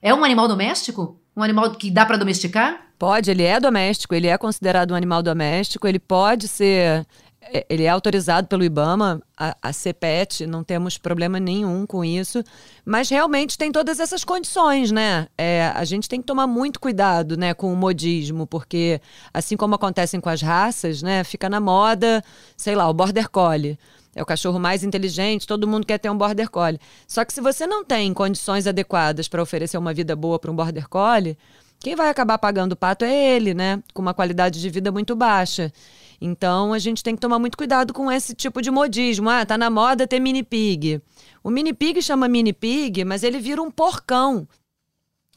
É 0.00 0.14
um 0.14 0.24
animal 0.24 0.48
doméstico? 0.48 1.18
Um 1.36 1.42
animal 1.42 1.70
que 1.72 1.90
dá 1.90 2.04
para 2.04 2.16
domesticar? 2.16 2.86
Pode, 2.98 3.30
ele 3.30 3.42
é 3.42 3.58
doméstico, 3.58 4.14
ele 4.14 4.28
é 4.28 4.38
considerado 4.38 4.92
um 4.92 4.94
animal 4.94 5.22
doméstico, 5.22 5.88
ele 5.88 5.98
pode 5.98 6.46
ser 6.46 7.06
é, 7.52 7.66
ele 7.68 7.84
é 7.84 7.88
autorizado 7.88 8.46
pelo 8.46 8.62
IBAMA 8.62 9.20
a, 9.36 9.56
a 9.60 9.72
ser 9.72 9.94
pet, 9.94 10.46
não 10.46 10.62
temos 10.62 10.96
problema 10.96 11.40
nenhum 11.40 11.84
com 11.86 12.04
isso, 12.04 12.44
mas 12.84 13.08
realmente 13.08 13.58
tem 13.58 13.72
todas 13.72 13.98
essas 13.98 14.22
condições, 14.22 14.92
né? 14.92 15.26
É, 15.36 15.72
a 15.74 15.84
gente 15.84 16.08
tem 16.08 16.20
que 16.20 16.26
tomar 16.26 16.46
muito 16.46 16.78
cuidado, 16.78 17.36
né, 17.36 17.52
com 17.54 17.72
o 17.72 17.76
modismo, 17.76 18.46
porque 18.46 19.00
assim 19.34 19.56
como 19.56 19.74
acontecem 19.74 20.20
com 20.20 20.28
as 20.28 20.42
raças, 20.42 21.02
né, 21.02 21.24
fica 21.24 21.48
na 21.48 21.60
moda, 21.60 22.22
sei 22.56 22.76
lá, 22.76 22.88
o 22.88 22.94
border 22.94 23.28
collie. 23.28 23.78
É 24.14 24.22
o 24.22 24.26
cachorro 24.26 24.58
mais 24.58 24.84
inteligente, 24.84 25.46
todo 25.46 25.66
mundo 25.66 25.86
quer 25.86 25.98
ter 25.98 26.10
um 26.10 26.16
border 26.16 26.50
collie. 26.50 26.78
Só 27.06 27.24
que 27.24 27.32
se 27.32 27.40
você 27.40 27.66
não 27.66 27.84
tem 27.84 28.12
condições 28.12 28.66
adequadas 28.66 29.26
para 29.26 29.42
oferecer 29.42 29.78
uma 29.78 29.94
vida 29.94 30.14
boa 30.14 30.38
para 30.38 30.50
um 30.50 30.54
border 30.54 30.88
collie, 30.88 31.36
quem 31.80 31.96
vai 31.96 32.08
acabar 32.08 32.38
pagando 32.38 32.72
o 32.72 32.76
pato 32.76 33.04
é 33.04 33.12
ele, 33.12 33.54
né? 33.54 33.82
Com 33.94 34.02
uma 34.02 34.14
qualidade 34.14 34.60
de 34.60 34.70
vida 34.70 34.92
muito 34.92 35.16
baixa. 35.16 35.72
Então 36.20 36.72
a 36.72 36.78
gente 36.78 37.02
tem 37.02 37.14
que 37.14 37.20
tomar 37.20 37.38
muito 37.38 37.56
cuidado 37.58 37.92
com 37.92 38.12
esse 38.12 38.34
tipo 38.34 38.62
de 38.62 38.70
modismo. 38.70 39.28
Ah, 39.28 39.44
tá 39.44 39.58
na 39.58 39.68
moda 39.68 40.06
ter 40.06 40.20
mini 40.20 40.42
pig. 40.42 41.00
O 41.42 41.50
mini 41.50 41.72
pig 41.72 42.00
chama 42.00 42.28
mini 42.28 42.52
pig, 42.52 43.04
mas 43.04 43.24
ele 43.24 43.40
vira 43.40 43.60
um 43.60 43.70
porcão 43.70 44.46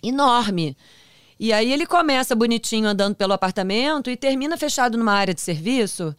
enorme. 0.04 0.78
E 1.40 1.52
aí 1.52 1.72
ele 1.72 1.88
começa 1.88 2.36
bonitinho 2.36 2.88
andando 2.88 3.16
pelo 3.16 3.34
apartamento 3.34 4.10
e 4.10 4.16
termina 4.16 4.56
fechado 4.58 4.98
numa 4.98 5.14
área 5.14 5.34
de 5.34 5.42
serviço 5.42 6.16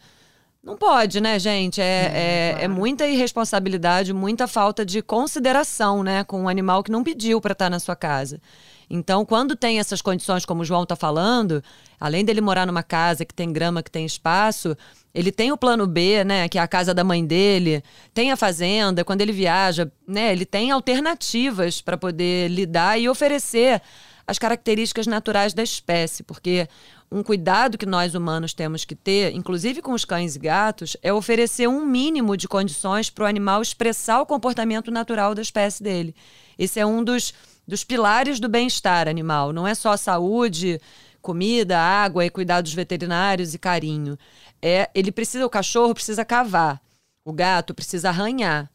não 0.67 0.75
pode, 0.75 1.21
né, 1.21 1.39
gente? 1.39 1.79
É, 1.79 2.11
é, 2.13 2.49
claro. 2.51 2.65
é, 2.65 2.67
muita 2.67 3.07
irresponsabilidade, 3.07 4.11
muita 4.11 4.47
falta 4.47 4.85
de 4.85 5.01
consideração, 5.01 6.03
né, 6.03 6.25
com 6.25 6.41
um 6.41 6.49
animal 6.49 6.83
que 6.83 6.91
não 6.91 7.05
pediu 7.05 7.39
para 7.39 7.53
estar 7.53 7.67
tá 7.67 7.69
na 7.69 7.79
sua 7.79 7.95
casa. 7.95 8.41
Então, 8.89 9.25
quando 9.25 9.55
tem 9.55 9.79
essas 9.79 10.01
condições, 10.01 10.45
como 10.45 10.63
o 10.63 10.65
João 10.65 10.83
está 10.83 10.95
falando, 10.95 11.63
além 11.97 12.25
dele 12.25 12.41
morar 12.41 12.67
numa 12.67 12.83
casa 12.83 13.23
que 13.23 13.33
tem 13.33 13.53
grama, 13.53 13.81
que 13.81 13.89
tem 13.89 14.05
espaço, 14.05 14.75
ele 15.15 15.31
tem 15.31 15.53
o 15.53 15.57
plano 15.57 15.87
B, 15.87 16.25
né, 16.25 16.49
que 16.49 16.57
é 16.57 16.61
a 16.61 16.67
casa 16.67 16.93
da 16.93 17.03
mãe 17.03 17.25
dele, 17.25 17.81
tem 18.13 18.33
a 18.33 18.35
fazenda, 18.35 19.05
quando 19.05 19.21
ele 19.21 19.31
viaja, 19.31 19.89
né, 20.05 20.33
ele 20.33 20.45
tem 20.45 20.71
alternativas 20.71 21.79
para 21.79 21.95
poder 21.95 22.49
lidar 22.49 22.99
e 22.99 23.07
oferecer 23.07 23.81
as 24.27 24.37
características 24.37 25.07
naturais 25.07 25.53
da 25.53 25.63
espécie, 25.63 26.23
porque 26.23 26.67
um 27.11 27.23
cuidado 27.23 27.77
que 27.77 27.85
nós 27.85 28.15
humanos 28.15 28.53
temos 28.53 28.83
que 28.83 28.95
ter, 28.95 29.33
inclusive 29.33 29.81
com 29.81 29.93
os 29.93 30.03
cães 30.03 30.35
e 30.35 30.39
gatos, 30.39 30.97
é 31.01 31.11
oferecer 31.11 31.67
um 31.67 31.85
mínimo 31.85 32.35
de 32.35 32.47
condições 32.47 33.09
para 33.09 33.23
o 33.23 33.27
animal 33.27 33.61
expressar 33.61 34.21
o 34.21 34.25
comportamento 34.25 34.91
natural 34.91 35.33
da 35.33 35.41
espécie 35.41 35.81
dele. 35.81 36.13
Esse 36.57 36.79
é 36.79 36.85
um 36.85 37.03
dos, 37.03 37.33
dos 37.65 37.83
pilares 37.83 38.39
do 38.39 38.49
bem-estar 38.49 39.07
animal. 39.07 39.53
Não 39.53 39.65
é 39.65 39.73
só 39.73 39.95
saúde, 39.95 40.81
comida, 41.21 41.79
água 41.79 42.25
e 42.25 42.29
cuidados 42.29 42.73
veterinários 42.73 43.53
e 43.53 43.59
carinho. 43.59 44.17
É, 44.61 44.89
ele 44.93 45.11
precisa, 45.11 45.45
o 45.45 45.49
cachorro 45.49 45.93
precisa 45.93 46.25
cavar, 46.25 46.81
o 47.25 47.31
gato 47.31 47.73
precisa 47.73 48.09
arranhar. 48.09 48.69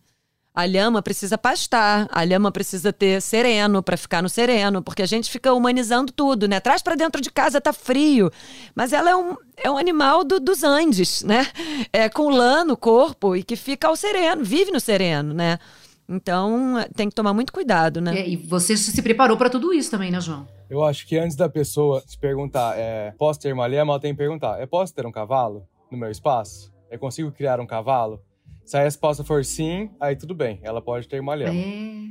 A 0.54 0.66
lhama 0.66 1.00
precisa 1.00 1.38
pastar, 1.38 2.06
a 2.12 2.22
lhama 2.22 2.52
precisa 2.52 2.92
ter 2.92 3.22
sereno 3.22 3.82
para 3.82 3.96
ficar 3.96 4.22
no 4.22 4.28
sereno, 4.28 4.82
porque 4.82 5.00
a 5.00 5.06
gente 5.06 5.30
fica 5.30 5.50
humanizando 5.54 6.12
tudo, 6.12 6.46
né? 6.46 6.60
Traz 6.60 6.82
para 6.82 6.94
dentro 6.94 7.22
de 7.22 7.30
casa, 7.30 7.58
tá 7.58 7.72
frio. 7.72 8.30
Mas 8.74 8.92
ela 8.92 9.08
é 9.08 9.16
um, 9.16 9.34
é 9.56 9.70
um 9.70 9.78
animal 9.78 10.22
do, 10.22 10.38
dos 10.38 10.62
Andes, 10.62 11.22
né? 11.22 11.46
É 11.90 12.06
com 12.10 12.28
lã 12.28 12.64
no 12.64 12.76
corpo 12.76 13.34
e 13.34 13.42
que 13.42 13.56
fica 13.56 13.88
ao 13.88 13.96
sereno, 13.96 14.44
vive 14.44 14.70
no 14.70 14.78
sereno, 14.78 15.32
né? 15.32 15.58
Então 16.06 16.74
tem 16.94 17.08
que 17.08 17.14
tomar 17.14 17.32
muito 17.32 17.50
cuidado, 17.50 18.02
né? 18.02 18.28
E 18.28 18.36
você 18.36 18.76
se 18.76 19.00
preparou 19.00 19.38
para 19.38 19.48
tudo 19.48 19.72
isso 19.72 19.90
também, 19.90 20.10
né, 20.10 20.20
João? 20.20 20.46
Eu 20.68 20.84
acho 20.84 21.06
que 21.06 21.16
antes 21.16 21.34
da 21.34 21.48
pessoa 21.48 22.02
se 22.06 22.18
perguntar, 22.18 22.76
é, 22.76 23.12
posso 23.16 23.40
ter 23.40 23.54
uma 23.54 23.66
lhama, 23.66 23.94
ela 23.94 24.00
tem 24.00 24.12
que 24.12 24.18
perguntar, 24.18 24.60
é 24.60 24.66
posso 24.66 24.94
ter 24.94 25.06
um 25.06 25.12
cavalo 25.12 25.66
no 25.90 25.96
meu 25.96 26.10
espaço? 26.10 26.70
Eu 26.90 26.98
consigo 26.98 27.32
criar 27.32 27.58
um 27.58 27.66
cavalo? 27.66 28.20
Se 28.72 28.78
a 28.78 28.84
resposta 28.84 29.22
for 29.22 29.44
sim, 29.44 29.90
aí 30.00 30.16
tudo 30.16 30.34
bem, 30.34 30.58
ela 30.62 30.80
pode 30.80 31.06
ter 31.06 31.20
uma 31.20 31.34
lhama. 31.34 31.60
É, 31.60 32.06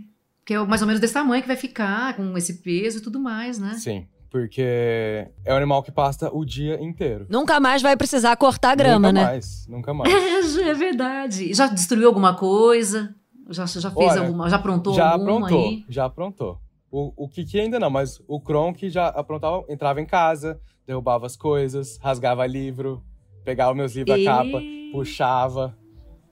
que 0.46 0.54
é 0.54 0.64
mais 0.64 0.80
ou 0.80 0.86
menos 0.86 1.02
desse 1.02 1.16
tamanho 1.16 1.42
que 1.42 1.48
vai 1.48 1.58
ficar, 1.58 2.16
com 2.16 2.38
esse 2.38 2.62
peso 2.62 3.00
e 3.00 3.02
tudo 3.02 3.20
mais, 3.20 3.58
né? 3.58 3.74
Sim, 3.80 4.06
porque 4.30 5.28
é 5.44 5.54
um 5.56 5.58
animal 5.58 5.82
que 5.82 5.92
pasta 5.92 6.30
o 6.32 6.46
dia 6.46 6.80
inteiro. 6.80 7.26
Nunca 7.32 7.60
mais 7.60 7.82
vai 7.82 7.98
precisar 7.98 8.36
cortar 8.36 8.76
grama, 8.76 9.12
nunca 9.12 9.12
né? 9.12 9.22
Nunca 9.22 9.32
mais, 9.32 9.68
nunca 9.68 9.94
mais. 9.96 10.14
É, 10.62 10.70
é 10.70 10.74
verdade. 10.76 11.52
Já 11.52 11.66
destruiu 11.66 12.08
alguma 12.08 12.36
coisa? 12.36 13.16
Já, 13.50 13.66
já 13.66 13.90
fez 13.90 14.12
Olha, 14.12 14.22
alguma? 14.22 14.48
Já 14.48 14.58
aprontou 14.58 14.94
já 14.94 15.10
alguma 15.14 15.48
aprontou, 15.48 15.68
aí? 15.68 15.86
Já 15.90 16.06
aprontou. 16.06 16.62
O, 16.92 17.24
o 17.24 17.28
Kiki 17.28 17.60
ainda 17.60 17.80
não, 17.80 17.90
mas 17.90 18.22
o 18.28 18.40
Kronk 18.40 18.88
já 18.88 19.08
aprontava, 19.08 19.66
entrava 19.68 20.00
em 20.00 20.06
casa, 20.06 20.62
derrubava 20.86 21.26
as 21.26 21.36
coisas, 21.36 21.98
rasgava 21.98 22.46
livro, 22.46 23.04
pegava 23.44 23.74
meus 23.74 23.96
livros 23.96 24.16
Ele- 24.16 24.28
a 24.28 24.32
capa, 24.32 24.62
puxava. 24.92 25.81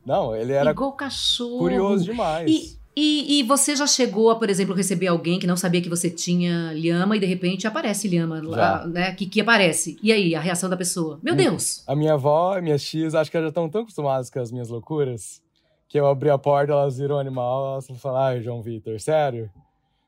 Não, 0.05 0.35
ele 0.35 0.53
era 0.53 0.71
Igual 0.71 0.93
cachorro. 0.93 1.57
curioso 1.59 2.03
demais. 2.05 2.49
E, 2.49 2.77
e, 2.95 3.39
e 3.39 3.43
você 3.43 3.75
já 3.75 3.85
chegou 3.87 4.29
a, 4.31 4.35
por 4.35 4.49
exemplo, 4.49 4.73
receber 4.75 5.07
alguém 5.07 5.39
que 5.39 5.47
não 5.47 5.55
sabia 5.55 5.81
que 5.81 5.89
você 5.89 6.09
tinha 6.09 6.73
lhama 6.73 7.15
e 7.15 7.19
de 7.19 7.25
repente 7.25 7.67
aparece 7.67 8.07
lhama 8.07 8.41
lá, 8.43 8.85
né? 8.87 9.13
Que, 9.13 9.25
que 9.25 9.39
aparece. 9.41 9.97
E 10.03 10.11
aí, 10.11 10.35
a 10.35 10.39
reação 10.41 10.69
da 10.69 10.75
pessoa? 10.75 11.19
Meu 11.23 11.33
Hum. 11.33 11.37
Deus! 11.37 11.83
A 11.87 11.95
minha 11.95 12.13
avó 12.15 12.57
e 12.57 12.61
minhas 12.61 12.83
tias, 12.83 13.13
acho 13.15 13.29
que 13.31 13.37
elas 13.37 13.45
já 13.47 13.49
estão 13.49 13.69
tão 13.69 13.81
acostumadas 13.81 14.29
com 14.29 14.39
as 14.39 14.51
minhas 14.51 14.69
loucuras, 14.69 15.41
que 15.87 15.99
eu 15.99 16.07
abri 16.07 16.29
a 16.29 16.37
porta, 16.37 16.73
elas 16.73 16.97
viram 16.97 17.15
o 17.15 17.19
animal, 17.19 17.73
elas 17.73 17.87
falaram, 18.01 18.25
ai, 18.25 18.41
João 18.41 18.61
Vitor, 18.61 18.99
sério? 18.99 19.49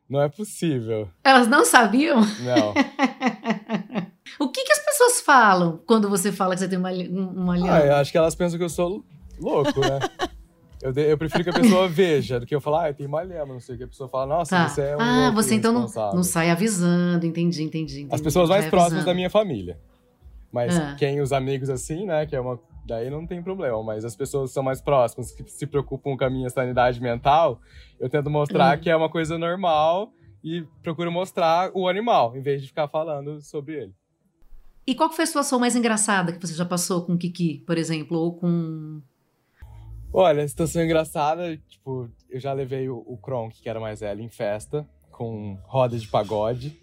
Não 0.10 0.22
é 0.22 0.28
possível. 0.28 1.08
Elas 1.24 1.48
não 1.48 1.64
sabiam? 1.64 2.20
Não. 2.20 2.74
O 4.40 4.48
que, 4.50 4.64
que 4.64 4.72
as 4.72 4.80
pessoas 4.80 5.22
falam 5.22 5.80
quando 5.86 6.10
você 6.10 6.32
fala 6.32 6.54
que 6.54 6.62
você 6.62 6.68
tem 6.68 6.78
uma, 6.80 6.90
uma 6.92 7.58
lhama? 7.58 7.74
ah, 7.78 7.86
eu 7.86 7.96
acho 7.96 8.12
que 8.12 8.18
elas 8.18 8.34
pensam 8.34 8.58
que 8.58 8.64
eu 8.64 8.70
sou 8.70 9.04
louco, 9.42 9.80
né? 9.82 10.00
Eu, 10.84 10.92
eu 10.96 11.16
prefiro 11.16 11.44
que 11.44 11.50
a 11.52 11.54
pessoa 11.54 11.88
veja 11.88 12.40
do 12.40 12.46
que 12.48 12.56
eu 12.56 12.60
falar, 12.60 12.90
ah, 12.90 12.94
tem 12.94 13.06
uma 13.06 13.22
lhama, 13.22 13.54
não 13.54 13.60
sei 13.60 13.76
o 13.76 13.78
que. 13.78 13.84
A 13.84 13.88
pessoa 13.88 14.10
fala, 14.10 14.26
nossa, 14.26 14.56
Tá. 14.56 14.68
você 14.68 14.82
é 14.82 14.98
um 14.98 15.00
ah, 15.00 15.30
você 15.32 15.54
então 15.54 15.72
não, 15.72 15.82
irresponsável." 15.82 16.16
não 16.16 16.24
sai 16.24 16.50
avisando, 16.50 17.24
entendi, 17.24 17.62
entendi. 17.62 18.00
entendi. 18.00 18.16
As 18.16 18.20
pessoas 18.20 18.50
mais 18.50 18.62
Sai 18.64 18.72
próximas 18.72 18.94
avisando. 18.94 19.12
da 19.12 19.14
minha 19.14 19.30
família. 19.30 19.78
Mas 20.52 20.76
Ah. 20.76 20.96
quem, 20.98 21.22
os 21.22 21.32
amigos 21.32 21.70
assim, 21.70 22.08
né, 22.08 22.26
que 22.26 22.36
é 22.36 22.42
uma... 22.42 22.60
Daí 22.84 23.12
não 23.12 23.28
tem 23.28 23.44
problema, 23.44 23.84
mas 23.84 24.04
as 24.04 24.16
pessoas 24.16 24.50
que 24.50 24.56
são 24.56 24.64
mais 24.64 24.82
próximas, 24.82 25.32
que 25.32 25.44
se 25.52 25.68
preocupam 25.68 26.18
com 26.18 26.24
a 26.26 26.30
minha 26.32 26.50
sanidade 26.50 27.00
mental, 27.00 27.62
eu 28.00 28.10
tento 28.10 28.28
mostrar 28.32 28.72
Ah. 28.72 28.78
que 28.78 28.90
é 28.90 28.96
uma 28.96 29.08
coisa 29.08 29.38
normal 29.38 30.12
e 30.44 30.64
procuro 30.82 31.12
mostrar 31.12 31.70
o 31.76 31.88
animal, 31.88 32.36
em 32.36 32.42
vez 32.42 32.60
de 32.60 32.70
ficar 32.70 32.88
falando 32.88 33.40
sobre 33.40 33.76
ele. 33.84 33.94
E 34.88 34.96
qual 34.96 35.12
foi 35.12 35.26
a 35.26 35.28
situação 35.28 35.60
mais 35.60 35.76
engraçada 35.76 36.32
que 36.32 36.42
você 36.42 36.56
já 36.56 36.66
passou 36.66 37.06
com 37.06 37.14
o 37.14 37.18
Kiki, 37.20 37.64
por 37.68 37.78
exemplo, 37.78 38.18
ou 38.18 38.34
com. 38.34 39.00
Olha, 40.14 40.48
situação 40.48 40.84
engraçada, 40.84 41.56
tipo, 41.70 42.10
eu 42.30 42.40
já 42.40 42.52
levei 42.54 42.90
o, 42.90 42.98
o 43.08 43.18
Kronk, 43.18 43.62
que 43.62 43.70
era 43.70 43.80
mais 43.80 44.02
velho, 44.02 44.22
em 44.22 44.30
festa, 44.30 44.86
com 45.12 45.58
roda 45.64 45.98
de 45.98 46.08
pagode. 46.08 46.78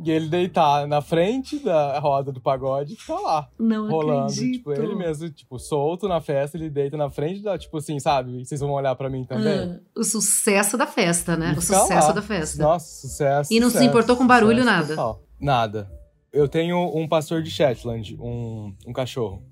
E 0.00 0.12
ele 0.12 0.28
deitar 0.28 0.86
na 0.86 1.00
frente 1.02 1.58
da 1.58 1.98
roda 1.98 2.30
do 2.30 2.40
pagode 2.40 2.94
e 2.94 2.96
ficar 2.96 3.18
lá, 3.18 3.48
Não 3.58 3.88
rolando. 3.90 4.26
acredito. 4.32 4.52
Tipo, 4.58 4.72
ele 4.72 4.94
mesmo, 4.94 5.28
tipo, 5.28 5.58
solto 5.58 6.06
na 6.06 6.20
festa, 6.20 6.56
ele 6.56 6.70
deita 6.70 6.96
na 6.96 7.10
frente 7.10 7.42
da, 7.42 7.58
tipo 7.58 7.76
assim, 7.78 7.98
sabe? 7.98 8.44
Vocês 8.44 8.60
vão 8.60 8.70
olhar 8.70 8.94
pra 8.94 9.10
mim 9.10 9.24
também? 9.24 9.52
Ah, 9.58 9.80
o 9.96 10.04
sucesso 10.04 10.76
da 10.78 10.86
festa, 10.86 11.36
né? 11.36 11.52
E 11.52 11.58
o 11.58 11.60
sucesso 11.60 12.06
lá. 12.06 12.12
da 12.12 12.22
festa. 12.22 12.62
Nossa, 12.62 12.86
sucesso. 13.08 13.52
E 13.52 13.58
não 13.58 13.66
se 13.68 13.72
sucesso, 13.72 13.90
importou 13.90 14.16
com 14.16 14.24
barulho, 14.24 14.58
sucesso 14.62 14.76
nada? 14.76 14.88
total. 14.88 15.22
Nada. 15.40 15.90
Eu 16.32 16.46
tenho 16.46 16.78
um 16.96 17.08
pastor 17.08 17.42
de 17.42 17.50
Shetland, 17.50 18.16
um, 18.20 18.72
um 18.86 18.92
cachorro. 18.92 19.42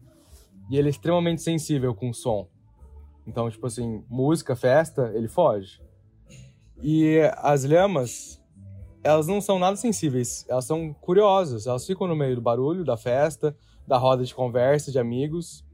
E 0.70 0.76
ele 0.76 0.86
é 0.86 0.90
extremamente 0.90 1.42
sensível 1.42 1.92
com 1.92 2.12
som. 2.12 2.46
Então, 3.26 3.50
tipo 3.50 3.66
assim, 3.66 4.04
música, 4.08 4.54
festa, 4.54 5.10
ele 5.14 5.28
foge. 5.28 5.80
E 6.82 7.18
as 7.38 7.64
lhamas, 7.64 8.40
elas 9.02 9.26
não 9.26 9.40
são 9.40 9.58
nada 9.58 9.76
sensíveis. 9.76 10.46
Elas 10.48 10.64
são 10.64 10.92
curiosas. 10.94 11.66
Elas 11.66 11.86
ficam 11.86 12.06
no 12.06 12.14
meio 12.14 12.36
do 12.36 12.42
barulho, 12.42 12.84
da 12.84 12.96
festa, 12.96 13.56
da 13.86 13.96
roda 13.96 14.24
de 14.24 14.34
conversa, 14.34 14.92
de 14.92 14.98
amigos. 14.98 15.64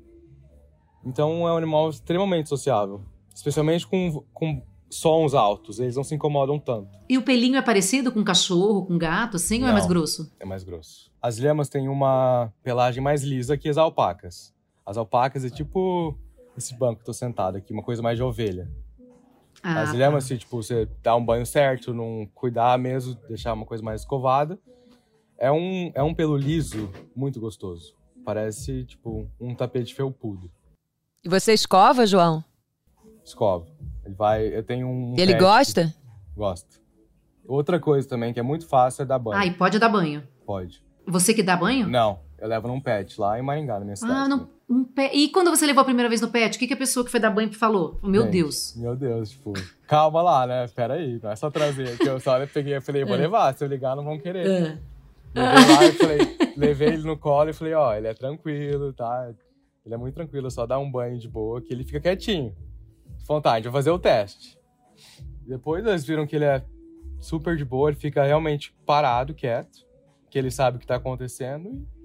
Então, 1.04 1.46
é 1.46 1.52
um 1.52 1.56
animal 1.56 1.90
extremamente 1.90 2.48
sociável. 2.48 3.02
Especialmente 3.34 3.86
com, 3.86 4.24
com 4.32 4.62
sons 4.88 5.34
altos. 5.34 5.80
Eles 5.80 5.96
não 5.96 6.04
se 6.04 6.14
incomodam 6.14 6.58
tanto. 6.58 6.88
E 7.08 7.18
o 7.18 7.22
pelinho 7.22 7.56
é 7.56 7.62
parecido 7.62 8.12
com 8.12 8.22
cachorro, 8.22 8.86
com 8.86 8.96
gato, 8.96 9.36
assim, 9.36 9.58
ou 9.58 9.64
é 9.64 9.66
Não. 9.66 9.72
mais 9.72 9.86
grosso? 9.86 10.32
É 10.38 10.44
mais 10.44 10.62
grosso. 10.62 11.10
As 11.20 11.38
lhamas 11.38 11.68
têm 11.68 11.88
uma 11.88 12.52
pelagem 12.62 13.02
mais 13.02 13.22
lisa 13.22 13.56
que 13.56 13.68
as 13.68 13.76
alpacas. 13.76 14.54
As 14.84 14.96
alpacas 14.96 15.44
é 15.44 15.50
tipo 15.50 16.18
esse 16.56 16.74
banco 16.76 16.96
que 16.96 17.02
eu 17.02 17.06
tô 17.06 17.12
sentado 17.12 17.56
aqui, 17.56 17.72
uma 17.72 17.82
coisa 17.82 18.02
mais 18.02 18.16
de 18.16 18.22
ovelha. 18.22 18.70
Ah, 19.62 19.82
As 19.82 19.92
tá. 19.92 19.96
lhamas, 19.98 20.24
se 20.24 20.36
tipo, 20.38 20.60
você 20.62 20.88
dá 21.02 21.14
um 21.14 21.24
banho 21.24 21.46
certo, 21.46 21.94
não 21.94 22.28
cuidar 22.34 22.78
mesmo, 22.78 23.14
deixar 23.28 23.52
uma 23.52 23.64
coisa 23.64 23.82
mais 23.82 24.00
escovada, 24.00 24.58
é 25.38 25.50
um, 25.52 25.90
é 25.94 26.02
um 26.02 26.12
pelo 26.14 26.36
liso 26.36 26.90
muito 27.14 27.38
gostoso. 27.40 27.94
Parece, 28.24 28.84
tipo, 28.84 29.28
um 29.40 29.54
tapete 29.54 29.94
felpudo. 29.94 30.50
E 31.24 31.28
você 31.28 31.52
escova, 31.52 32.06
João? 32.06 32.44
Escova. 33.24 33.66
Ele 34.04 34.14
vai. 34.14 34.46
Eu 34.46 34.62
tenho 34.64 34.86
um. 34.88 35.14
Ele 35.16 35.32
pet- 35.32 35.40
gosta? 35.40 35.94
Gosta. 36.36 36.80
Outra 37.46 37.78
coisa 37.80 38.08
também 38.08 38.32
que 38.32 38.40
é 38.40 38.42
muito 38.42 38.66
fácil 38.66 39.02
é 39.02 39.04
dar 39.04 39.18
banho. 39.18 39.38
Ah, 39.40 39.46
e 39.46 39.52
pode 39.52 39.78
dar 39.78 39.88
banho. 39.88 40.26
Pode. 40.46 40.82
Você 41.06 41.34
que 41.34 41.42
dá 41.42 41.56
banho? 41.56 41.88
Não, 41.88 42.20
eu 42.38 42.48
levo 42.48 42.68
num 42.68 42.80
pet 42.80 43.20
lá 43.20 43.38
em 43.38 43.42
Maringá, 43.42 43.78
na 43.78 43.84
minha 43.84 43.96
cidade. 43.96 44.14
Ah, 44.20 44.28
não. 44.28 44.48
Um 44.72 44.84
pé. 44.84 45.10
E 45.14 45.28
quando 45.28 45.50
você 45.50 45.66
levou 45.66 45.82
a 45.82 45.84
primeira 45.84 46.08
vez 46.08 46.20
no 46.22 46.28
pet, 46.30 46.56
o 46.56 46.58
que, 46.58 46.66
que 46.66 46.72
a 46.74 46.76
pessoa 46.76 47.04
que 47.04 47.10
foi 47.10 47.20
dar 47.20 47.30
banho 47.30 47.52
falou? 47.52 47.98
Meu 48.02 48.22
Gente, 48.22 48.32
Deus. 48.32 48.74
Meu 48.76 48.96
Deus, 48.96 49.30
tipo, 49.30 49.52
calma 49.86 50.22
lá, 50.22 50.46
né? 50.46 50.66
Pera 50.68 50.94
aí, 50.94 51.20
não 51.22 51.30
é 51.30 51.36
só 51.36 51.50
trazer. 51.50 51.98
Que 51.98 52.08
eu 52.08 52.18
só 52.18 52.44
peguei 52.46 52.76
e 52.76 52.80
falei, 52.80 53.04
vou 53.04 53.14
É. 53.16 53.18
levar, 53.18 53.54
se 53.54 53.62
eu 53.62 53.68
ligar 53.68 53.94
não 53.94 54.04
vão 54.04 54.18
querer. 54.18 54.80
Ah, 55.34 55.54
Levei 55.54 55.74
lá 55.76 55.84
e 55.84 55.92
falei, 55.92 56.18
levei 56.56 56.88
ele 56.88 57.02
no 57.04 57.16
colo 57.16 57.50
e 57.50 57.52
falei, 57.52 57.74
ó, 57.74 57.94
ele 57.94 58.06
é 58.06 58.14
tranquilo, 58.14 58.92
tá? 58.92 59.30
Ele 59.84 59.94
é 59.94 59.98
muito 59.98 60.14
tranquilo, 60.14 60.50
só 60.50 60.64
dá 60.66 60.78
um 60.78 60.90
banho 60.90 61.18
de 61.18 61.28
boa, 61.28 61.60
que 61.60 61.72
ele 61.72 61.84
fica 61.84 62.00
quietinho. 62.00 62.54
Falou, 63.26 63.42
tá, 63.42 63.52
a 63.52 63.56
gente 63.56 63.64
vai 63.64 63.72
fazer 63.72 63.90
o 63.90 63.98
teste. 63.98 64.58
Depois 65.46 65.84
eles 65.84 66.04
viram 66.04 66.26
que 66.26 66.36
ele 66.36 66.44
é 66.44 66.62
super 67.18 67.56
de 67.56 67.64
boa, 67.64 67.90
ele 67.90 67.96
fica 67.98 68.22
realmente 68.24 68.74
parado, 68.86 69.34
quieto, 69.34 69.86
que 70.30 70.38
ele 70.38 70.50
sabe 70.50 70.76
o 70.76 70.80
que 70.80 70.86
tá 70.86 70.96
acontecendo 70.96 71.68
e 71.68 72.01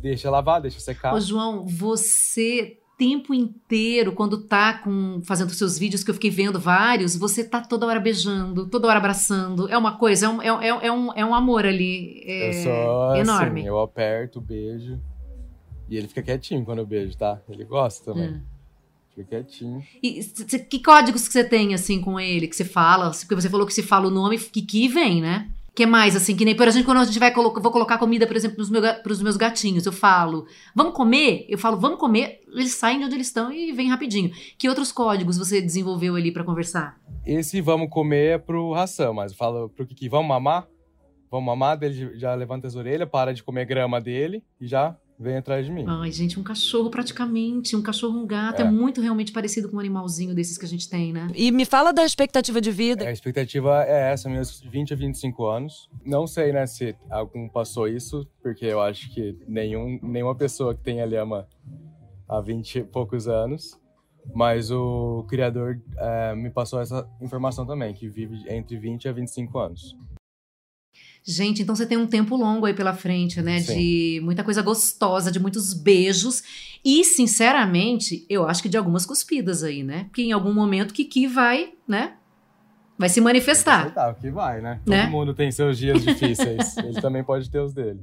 deixa 0.00 0.30
lavar, 0.30 0.60
deixa 0.60 0.80
secar. 0.80 1.14
Ô, 1.14 1.20
João, 1.20 1.66
você 1.66 2.78
tempo 2.98 3.32
inteiro, 3.32 4.10
quando 4.12 4.38
tá 4.42 4.74
com, 4.74 5.22
fazendo 5.24 5.50
seus 5.54 5.78
vídeos, 5.78 6.02
que 6.02 6.10
eu 6.10 6.14
fiquei 6.14 6.30
vendo 6.30 6.58
vários, 6.58 7.14
você 7.14 7.44
tá 7.44 7.60
toda 7.60 7.86
hora 7.86 8.00
beijando, 8.00 8.66
toda 8.66 8.88
hora 8.88 8.98
abraçando. 8.98 9.68
É 9.68 9.78
uma 9.78 9.96
coisa, 9.96 10.26
é 10.26 10.28
um, 10.28 10.42
é, 10.42 10.48
é- 10.68 10.86
é 10.88 10.92
um, 10.92 11.12
é 11.14 11.24
um 11.24 11.32
amor 11.32 11.64
ali. 11.64 12.20
É 12.26 12.48
Eu 12.48 12.52
sou 12.64 13.16
enorme. 13.16 13.60
assim, 13.60 13.68
eu 13.68 13.78
aperto, 13.78 14.40
beijo. 14.40 14.98
E 15.88 15.96
ele 15.96 16.08
fica 16.08 16.22
quietinho 16.22 16.64
quando 16.64 16.80
eu 16.80 16.86
beijo, 16.86 17.16
tá? 17.16 17.40
Ele 17.48 17.64
gosta 17.64 18.04
também. 18.12 18.30
É. 18.30 18.40
Fica 19.14 19.28
quietinho. 19.28 19.80
E 20.02 20.20
que 20.68 20.80
códigos 20.80 21.26
que 21.28 21.32
você 21.32 21.44
tem, 21.44 21.74
assim, 21.74 22.00
com 22.00 22.18
ele, 22.18 22.48
que 22.48 22.56
você 22.56 22.64
fala? 22.64 23.10
Porque 23.12 23.34
você 23.36 23.48
falou 23.48 23.64
que 23.64 23.72
se 23.74 23.82
fala 23.82 24.08
o 24.08 24.10
nome, 24.10 24.38
Kiki 24.38 24.88
vem, 24.88 25.20
né? 25.22 25.48
Que 25.78 25.86
mais, 25.86 26.16
assim, 26.16 26.34
que 26.34 26.44
nem, 26.44 26.56
por 26.56 26.66
exemplo, 26.66 26.86
quando 26.86 26.98
a 26.98 27.04
gente 27.04 27.20
vai 27.20 27.32
colocar, 27.32 27.60
vou 27.60 27.70
colocar 27.70 27.98
comida, 27.98 28.26
por 28.26 28.34
exemplo, 28.34 28.56
ga- 28.80 28.94
pros 28.94 29.22
meus 29.22 29.36
gatinhos, 29.36 29.86
eu 29.86 29.92
falo, 29.92 30.44
vamos 30.74 30.92
comer? 30.92 31.46
Eu 31.48 31.56
falo, 31.56 31.78
vamos 31.78 32.00
comer, 32.00 32.40
eles 32.52 32.74
saem 32.74 32.98
de 32.98 33.04
onde 33.04 33.14
eles 33.14 33.28
estão 33.28 33.52
e 33.52 33.70
vêm 33.70 33.88
rapidinho. 33.88 34.32
Que 34.58 34.68
outros 34.68 34.90
códigos 34.90 35.38
você 35.38 35.60
desenvolveu 35.62 36.16
ali 36.16 36.32
pra 36.32 36.42
conversar? 36.42 36.98
Esse 37.24 37.60
vamos 37.60 37.88
comer 37.90 38.34
é 38.34 38.38
pro 38.38 38.72
ração, 38.72 39.14
mas 39.14 39.30
eu 39.30 39.38
falo 39.38 39.68
pro 39.68 39.86
Kiki, 39.86 40.08
vamos 40.08 40.26
mamar? 40.26 40.66
Vamos 41.30 41.46
mamar, 41.46 41.78
dele 41.78 42.10
já 42.18 42.34
levanta 42.34 42.66
as 42.66 42.74
orelhas, 42.74 43.08
para 43.08 43.32
de 43.32 43.44
comer 43.44 43.64
grama 43.64 44.00
dele 44.00 44.42
e 44.60 44.66
já 44.66 44.96
vem 45.18 45.36
atrás 45.36 45.66
de 45.66 45.72
mim. 45.72 45.84
Ai, 45.86 46.10
gente, 46.12 46.38
um 46.38 46.42
cachorro 46.42 46.90
praticamente, 46.90 47.74
um 47.74 47.82
cachorro, 47.82 48.18
um 48.18 48.26
gato, 48.26 48.60
é, 48.60 48.64
É. 48.64 48.70
muito 48.70 49.00
realmente 49.00 49.32
parecido 49.32 49.68
com 49.68 49.76
um 49.76 49.80
animalzinho 49.80 50.34
desses 50.34 50.56
que 50.56 50.64
a 50.64 50.68
gente 50.68 50.88
tem, 50.88 51.12
né? 51.12 51.26
E 51.34 51.50
me 51.50 51.64
fala 51.64 51.92
da 51.92 52.04
expectativa 52.04 52.60
de 52.60 52.70
vida. 52.70 53.06
A 53.06 53.12
expectativa 53.12 53.84
é 53.84 54.12
essa, 54.12 54.28
meus 54.28 54.60
20 54.60 54.92
a 54.94 54.96
25 54.96 55.46
anos. 55.46 55.90
Não 56.04 56.26
sei, 56.26 56.52
né, 56.52 56.66
se 56.66 56.94
algum 57.10 57.48
passou 57.48 57.88
isso, 57.88 58.26
porque 58.42 58.66
eu 58.66 58.80
acho 58.80 59.12
que 59.12 59.36
nenhum, 59.48 59.98
nenhuma 60.02 60.34
pessoa 60.34 60.74
que 60.74 60.82
tenha 60.82 61.04
lhama 61.04 61.48
há 62.28 62.40
20 62.40 62.78
e 62.78 62.84
poucos 62.84 63.26
anos. 63.26 63.78
Mas 64.34 64.70
o 64.70 65.24
criador 65.26 65.80
eh, 65.96 66.34
me 66.34 66.50
passou 66.50 66.80
essa 66.82 67.08
informação 67.18 67.64
também, 67.66 67.94
que 67.94 68.06
vive 68.08 68.36
entre 68.48 68.76
20 68.76 69.08
a 69.08 69.12
25 69.12 69.58
anos. 69.58 69.96
Gente, 71.30 71.60
então 71.60 71.76
você 71.76 71.84
tem 71.84 71.98
um 71.98 72.06
tempo 72.06 72.34
longo 72.36 72.64
aí 72.64 72.72
pela 72.72 72.94
frente, 72.94 73.42
né? 73.42 73.60
Sim. 73.60 73.74
De 73.74 74.20
muita 74.24 74.42
coisa 74.42 74.62
gostosa, 74.62 75.30
de 75.30 75.38
muitos 75.38 75.74
beijos. 75.74 76.42
E, 76.82 77.04
sinceramente, 77.04 78.24
eu 78.30 78.48
acho 78.48 78.62
que 78.62 78.68
de 78.68 78.78
algumas 78.78 79.04
cuspidas 79.04 79.62
aí, 79.62 79.82
né? 79.82 80.04
Porque 80.04 80.22
em 80.22 80.32
algum 80.32 80.54
momento 80.54 80.94
Kiki 80.94 81.26
vai, 81.26 81.74
né? 81.86 82.14
Vai 82.96 83.10
se 83.10 83.20
manifestar. 83.20 83.92
Tá, 83.92 84.08
o 84.08 84.14
que 84.14 84.30
vai, 84.30 84.62
né? 84.62 84.80
Né? 84.86 85.02
Todo 85.02 85.10
mundo 85.10 85.34
tem 85.34 85.52
seus 85.52 85.76
dias 85.76 86.02
difíceis. 86.02 86.78
Ele 86.78 86.98
também 86.98 87.22
pode 87.22 87.50
ter 87.50 87.60
os 87.60 87.74
dele. 87.74 88.00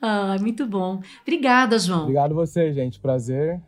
Ah, 0.00 0.36
muito 0.40 0.66
bom. 0.66 1.00
Obrigada, 1.22 1.78
João. 1.78 2.02
Obrigado 2.02 2.34
você, 2.34 2.72
gente. 2.72 2.98
Prazer. 2.98 3.60